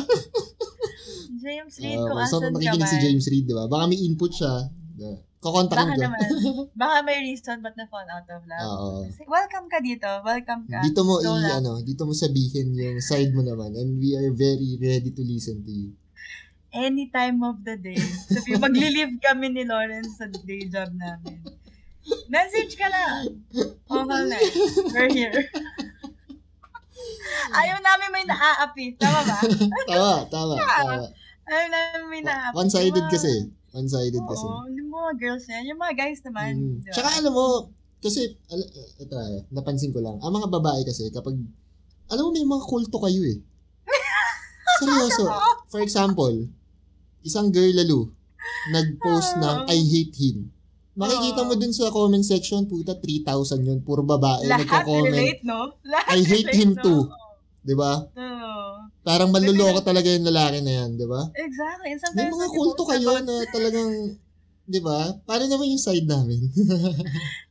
[1.46, 2.98] James Reid, Ah, kung so, asan ka nakikinig si.
[3.02, 3.66] James Reid, di ba?
[3.66, 4.70] Baka may input siya.
[4.96, 5.18] Yeah.
[5.46, 6.20] Kukontakin Baka naman.
[6.82, 8.66] Baka may reason ba't na-fall out of love.
[8.66, 8.90] Oo.
[9.06, 10.10] Kasi, welcome ka dito.
[10.26, 10.82] Welcome ka.
[10.82, 14.74] Dito mo i ano, dito mo sabihin yung side mo naman and we are very
[14.82, 15.94] ready to listen to you.
[16.76, 17.96] Any time of the day.
[18.28, 21.40] Sabi, magli-leave kami ni Lawrence sa day job namin.
[22.28, 23.40] Message ka lang.
[23.88, 24.38] Okay na.
[24.92, 25.40] We're here.
[27.60, 28.86] Ayaw namin may naaapi.
[29.00, 29.38] Tama ba?
[29.88, 30.96] Tama, tama, tama.
[31.48, 32.56] Ayaw namin may naaapi.
[32.60, 33.34] One-sided mga- kasi.
[33.76, 34.46] One-sided kasi.
[34.46, 35.64] Oo, yung mga girls yan.
[35.72, 36.52] Yung mga guys naman.
[36.56, 36.76] Mm.
[36.84, 36.96] di ba?
[36.96, 37.46] Tsaka alam mo,
[38.00, 41.36] kasi, al- ito ah, napansin ko lang, ang mga babae kasi, kapag,
[42.12, 43.38] alam mo, may mga kulto kayo eh.
[44.84, 45.24] Seryoso.
[45.72, 46.52] For example,
[47.26, 48.14] isang girl lalo,
[48.70, 50.54] nag-post ng I hate him.
[50.96, 53.28] Makikita mo dun sa comment section, puta, 3,000
[53.62, 53.80] yun.
[53.82, 55.12] Puro babae Lahat nagko-comment.
[55.12, 55.76] relate, no?
[55.84, 56.82] Lahat I hate relate, him no?
[56.82, 57.02] too.
[57.66, 57.94] 'Di ba?
[58.00, 58.56] Oo.
[59.02, 61.28] Parang manluloko talaga yung lalaki na yan, 'di ba?
[61.36, 61.90] Exactly.
[61.92, 63.92] And May sometimes mga when you kulto kayo about- na talagang,
[64.66, 65.14] 'di ba?
[65.30, 66.42] Paano naman yung side namin?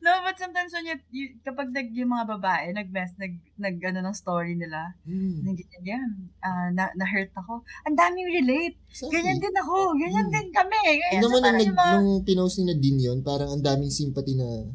[0.05, 4.05] No, but sometimes when you, you kapag nag, yung mga babae, nag-mess, nag, nag, ano
[4.05, 5.41] ng story nila, hmm.
[5.41, 7.65] nag, yan, ah, na, na-hurt ako.
[7.89, 8.77] Ang daming relate.
[9.01, 9.97] Ganyan din ako.
[9.97, 10.35] Ganyan Mm.
[10.37, 10.77] din kami.
[10.77, 11.12] Ganyan.
[11.17, 14.37] Yung naman so, nung, nag, mga, nung pinost ni Nadine yun, parang ang daming sympathy
[14.37, 14.69] na,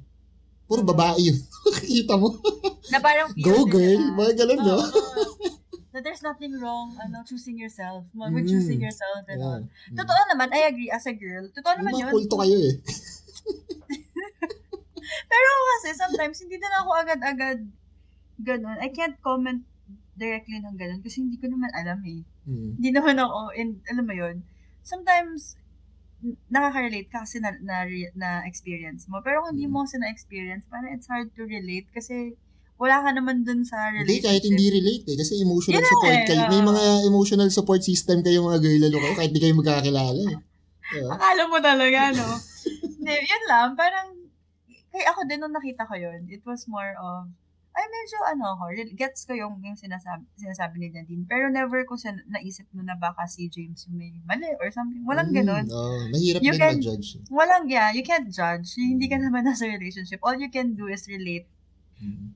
[0.66, 0.90] puro Mm.
[0.98, 1.38] babae yun.
[1.86, 2.34] Kita mo?
[2.90, 4.02] na parang Go girl!
[4.18, 4.82] Mga ganun, no?
[5.90, 8.46] Na there's nothing wrong ano choosing yourself with Mm.
[8.46, 9.62] choosing yourself and all.
[9.66, 9.90] Yeah.
[9.90, 9.98] Mm.
[9.98, 11.50] Totoo naman, I agree as a girl.
[11.50, 12.12] Totoo naman mga yun.
[12.14, 12.76] kulto kayo eh.
[15.32, 17.60] Pero kasi sometimes hindi din ako agad-agad
[18.40, 18.78] ganun.
[18.80, 19.66] I can't comment
[20.14, 22.22] directly ng ganun kasi hindi ko naman alam eh.
[22.46, 22.78] Hmm.
[22.78, 24.44] Hindi naman ako, in, alam mo yun,
[24.84, 25.56] sometimes
[26.52, 29.24] nakaka-relate ka kasi na, na, na experience mo.
[29.24, 29.74] Pero kung hindi Mm.
[29.74, 32.36] mo kasi na-experience, parang it's hard to relate kasi
[32.80, 34.24] wala ka naman dun sa Hindi, relationship.
[34.24, 35.18] kahit hindi relate eh.
[35.20, 36.42] Kasi emotional na support eh, kayo.
[36.48, 40.40] May mga emotional support system kayo mga girl lalo kayo kahit di kayo magkakilala eh.
[40.90, 41.12] Diba?
[41.12, 42.28] Akala mo talaga, no?
[42.98, 44.16] Hindi, yun lang, parang,
[44.90, 47.30] kaya ako din nung nakita ko yun, it was more of,
[47.70, 48.64] ay medyo ano ako,
[48.94, 52.96] gets ko yung, yung sinasabi, sinasabi ni Nadine, pero never ko siya naisip mo na
[52.96, 55.00] baka si James yung may mali or something.
[55.06, 55.66] Walang Mm, ganun.
[55.70, 57.22] Oo, mahirap You din can- mag-judge.
[57.30, 58.74] Walang, yeah, you can't judge.
[58.76, 60.20] Hindi ka naman nasa relationship.
[60.20, 61.46] All you can do is relate.
[62.02, 62.34] Mm.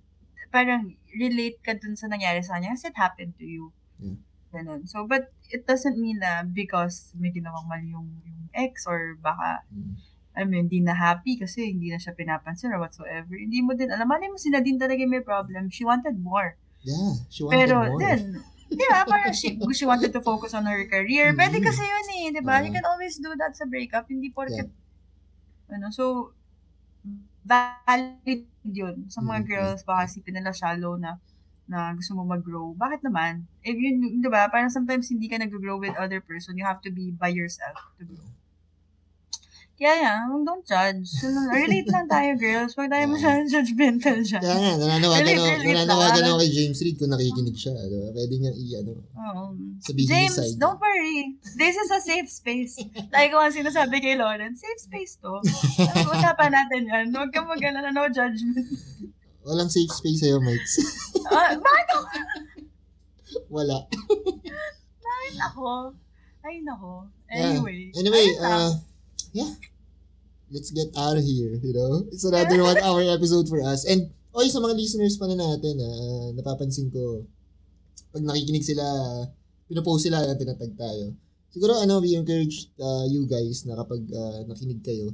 [0.53, 3.73] Parang, relate ka dun sa nangyari sa kanya kasi it happened to you.
[3.97, 4.17] Yeah.
[4.53, 4.85] Ganun.
[4.85, 9.65] So, but it doesn't mean na because may ginawang mali yung, yung ex or baka
[9.73, 9.97] Mm.
[10.33, 13.37] I mean, hindi na happy kasi hindi na siya pinapansin or whatsoever.
[13.37, 15.69] Hindi mo din, alam, mo sila din talaga may problem.
[15.69, 16.57] She wanted more.
[16.81, 18.01] Yeah, she wanted Pero more.
[18.01, 21.37] then, di ba, parang she, she wanted to focus on her career.
[21.37, 21.65] Pwede Mhm.
[21.69, 22.65] kasi yun eh, di ba?
[22.65, 22.77] You Oo.
[22.81, 24.09] can always do that sa breakup.
[24.09, 24.73] Hindi porket,
[25.69, 26.33] ano, so,
[27.43, 29.47] valid yun sa mga Mhm.
[29.51, 29.81] girls.
[29.87, 31.19] Baka isipin nila shallow na
[31.71, 32.75] na gusto mo mag-grow.
[32.75, 33.47] Bakit naman?
[33.63, 36.59] If yun, di ba, parang sometimes hindi ka nag-grow with other person.
[36.59, 38.27] You have to be by yourself to grow.
[39.83, 41.11] Kaya yan, don't judge.
[41.51, 42.71] Relate lang tayo, girls.
[42.71, 44.39] Huwag tayo masyadong judgmental dyan.
[44.39, 47.75] Kaya nga, nananawagan, ako, nananawagan ako kay James Reid kung nakikinig siya.
[47.91, 48.07] Diba?
[48.15, 49.43] Pwede niya i, ano, Oo.
[49.83, 50.55] sabihin James, side.
[50.55, 51.35] don't worry.
[51.59, 52.79] This is a safe space.
[53.11, 55.43] Like ko ang sinasabi kay Lauren, safe space to.
[55.99, 57.05] Pag-usapan natin yan.
[57.11, 58.63] Huwag kang mag-alala, no judgment.
[59.43, 60.79] Walang safe space sa'yo, mates.
[61.27, 62.07] Ah, bakit ako?
[63.51, 63.83] Wala.
[65.03, 65.91] Bakit ako?
[66.39, 67.03] Ay, nako.
[67.27, 67.51] Yeah.
[67.51, 67.91] Anyway.
[67.99, 68.63] Anyway, ayun lang.
[68.63, 68.71] uh,
[69.35, 69.51] yeah.
[70.51, 72.05] Let's get out of here, you know?
[72.11, 73.85] It's another one hour episode for us.
[73.85, 77.25] And, oy, sa mga listeners pa na natin, ah, napapansin ko,
[78.11, 78.83] pag nakikinig sila,
[79.65, 81.15] pinopost sila na tinatag tayo.
[81.49, 85.13] Siguro, ano, we encourage uh, you guys na kapag uh, nakinig kayo,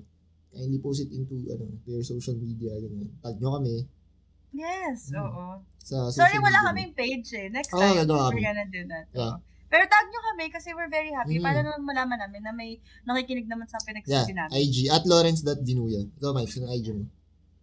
[0.52, 3.12] kindly post it into, ano, their social media, ganyan.
[3.22, 3.84] Tag nyo kami
[4.50, 5.22] Yes, Mm.
[5.30, 5.62] oo.
[5.78, 6.68] sa Sorry, wala media.
[6.74, 7.48] kaming page eh.
[7.54, 9.06] Next Oo, time, we're gonna do that.
[9.14, 9.38] Yeah.
[9.70, 11.38] Pero tag nyo kami kasi we're very happy.
[11.38, 11.46] Mm.
[11.46, 14.52] Para naman malaman namin na may nakikinig naman sa Yeah, pinagsasabi namin.
[14.58, 16.10] IG, at lawrence.dinuya.
[16.18, 17.06] Ikaw, Mike, sino IG mo?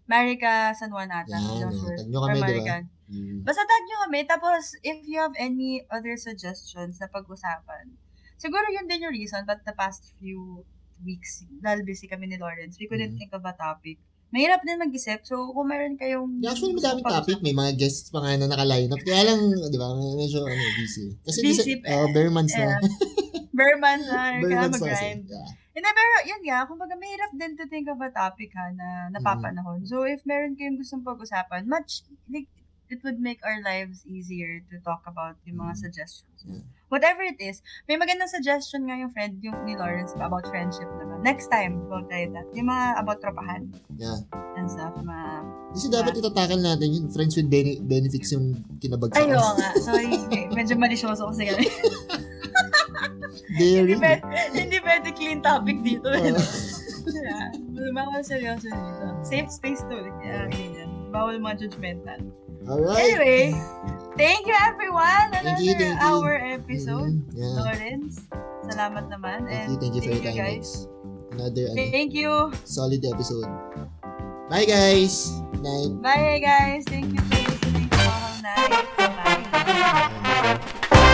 [0.07, 1.35] Marica San Juan ata.
[1.35, 1.75] Yan, oh.
[1.75, 1.99] sure.
[1.99, 2.79] Tag nyo kami, di ba?
[3.11, 3.43] Mm.
[3.43, 4.19] Basta tag nyo kami.
[4.23, 7.91] Tapos, if you have any other suggestions na pag-usapan,
[8.39, 10.63] siguro yun din yung reason but the past few
[11.03, 13.21] weeks, dahil busy kami ni Lawrence, we couldn't Mhm.
[13.21, 13.99] think of a topic.
[14.35, 15.23] Mahirap din mag-isip.
[15.23, 16.43] So, kung meron kayong...
[16.43, 17.39] Yeah, actually, madaming topic.
[17.47, 19.01] May mga guests pa nga na naka-line up.
[19.07, 21.15] Kaya lang, di ba, medyo ano, busy.
[21.23, 21.87] Kasi Busy bisa, pa.
[21.95, 22.75] uh, bare months na.
[23.55, 24.93] Bare months na, bare months na.
[24.93, 25.49] Yeah.
[25.77, 29.85] Hindi, pero yun nga, kumbaga mahirap din to think of a topic ha, na napapanahon.
[29.87, 32.51] So, if meron kayong gustong pag-usapan, much, like,
[32.89, 35.83] it would make our lives easier to talk about yung mga Mm.
[35.83, 36.39] suggestions.
[36.47, 36.63] Yeah.
[36.87, 41.19] Whatever it is, may magandang suggestion nga yung friend, yung ni Lawrence about friendship naman.
[41.21, 42.47] Next time, we'll try that.
[42.55, 43.67] Yung mga about tropahan
[43.99, 44.23] Yeah.
[44.55, 44.95] and stuff.
[45.03, 45.43] Ma...
[45.75, 47.05] Kasi dapat itatakal natin yun.
[47.11, 49.19] Friends with bene- benefits yung kinabagsakan.
[49.19, 49.71] Ay, oo nga.
[49.87, 50.07] Sorry,
[50.55, 51.51] medyo malisyoso kasi.
[53.57, 53.89] Very.
[53.89, 54.23] hindi, pwede,
[54.53, 56.07] hindi pwede clean topic dito.
[56.07, 56.39] Uh,
[57.07, 57.55] Yeah.
[57.95, 59.07] Bawal seryoso dito.
[59.23, 59.95] Safe space to.
[60.19, 60.91] Kaya ganyan.
[61.15, 62.19] Bawal mga judgmental.
[62.69, 62.99] Alright.
[62.99, 63.55] Anyway,
[64.17, 65.31] thank you everyone.
[65.33, 66.07] Another Thank you, thank you.
[66.07, 67.13] hour episode.
[67.15, 67.55] Mm, yeah.
[67.59, 68.15] Lawrence,
[68.67, 69.47] salamat naman.
[69.47, 70.69] Thank and you, thank you for your thank time, guys.
[71.37, 72.33] Another ano, Thank you.
[72.65, 73.49] solid episode.
[74.49, 75.31] Bye, guys.
[75.59, 75.93] Night.
[76.01, 76.83] Bye guys.
[76.87, 78.87] Thank you for listening Mahal Night.
[78.97, 79.43] Bye.
[79.51, 80.55] Bye.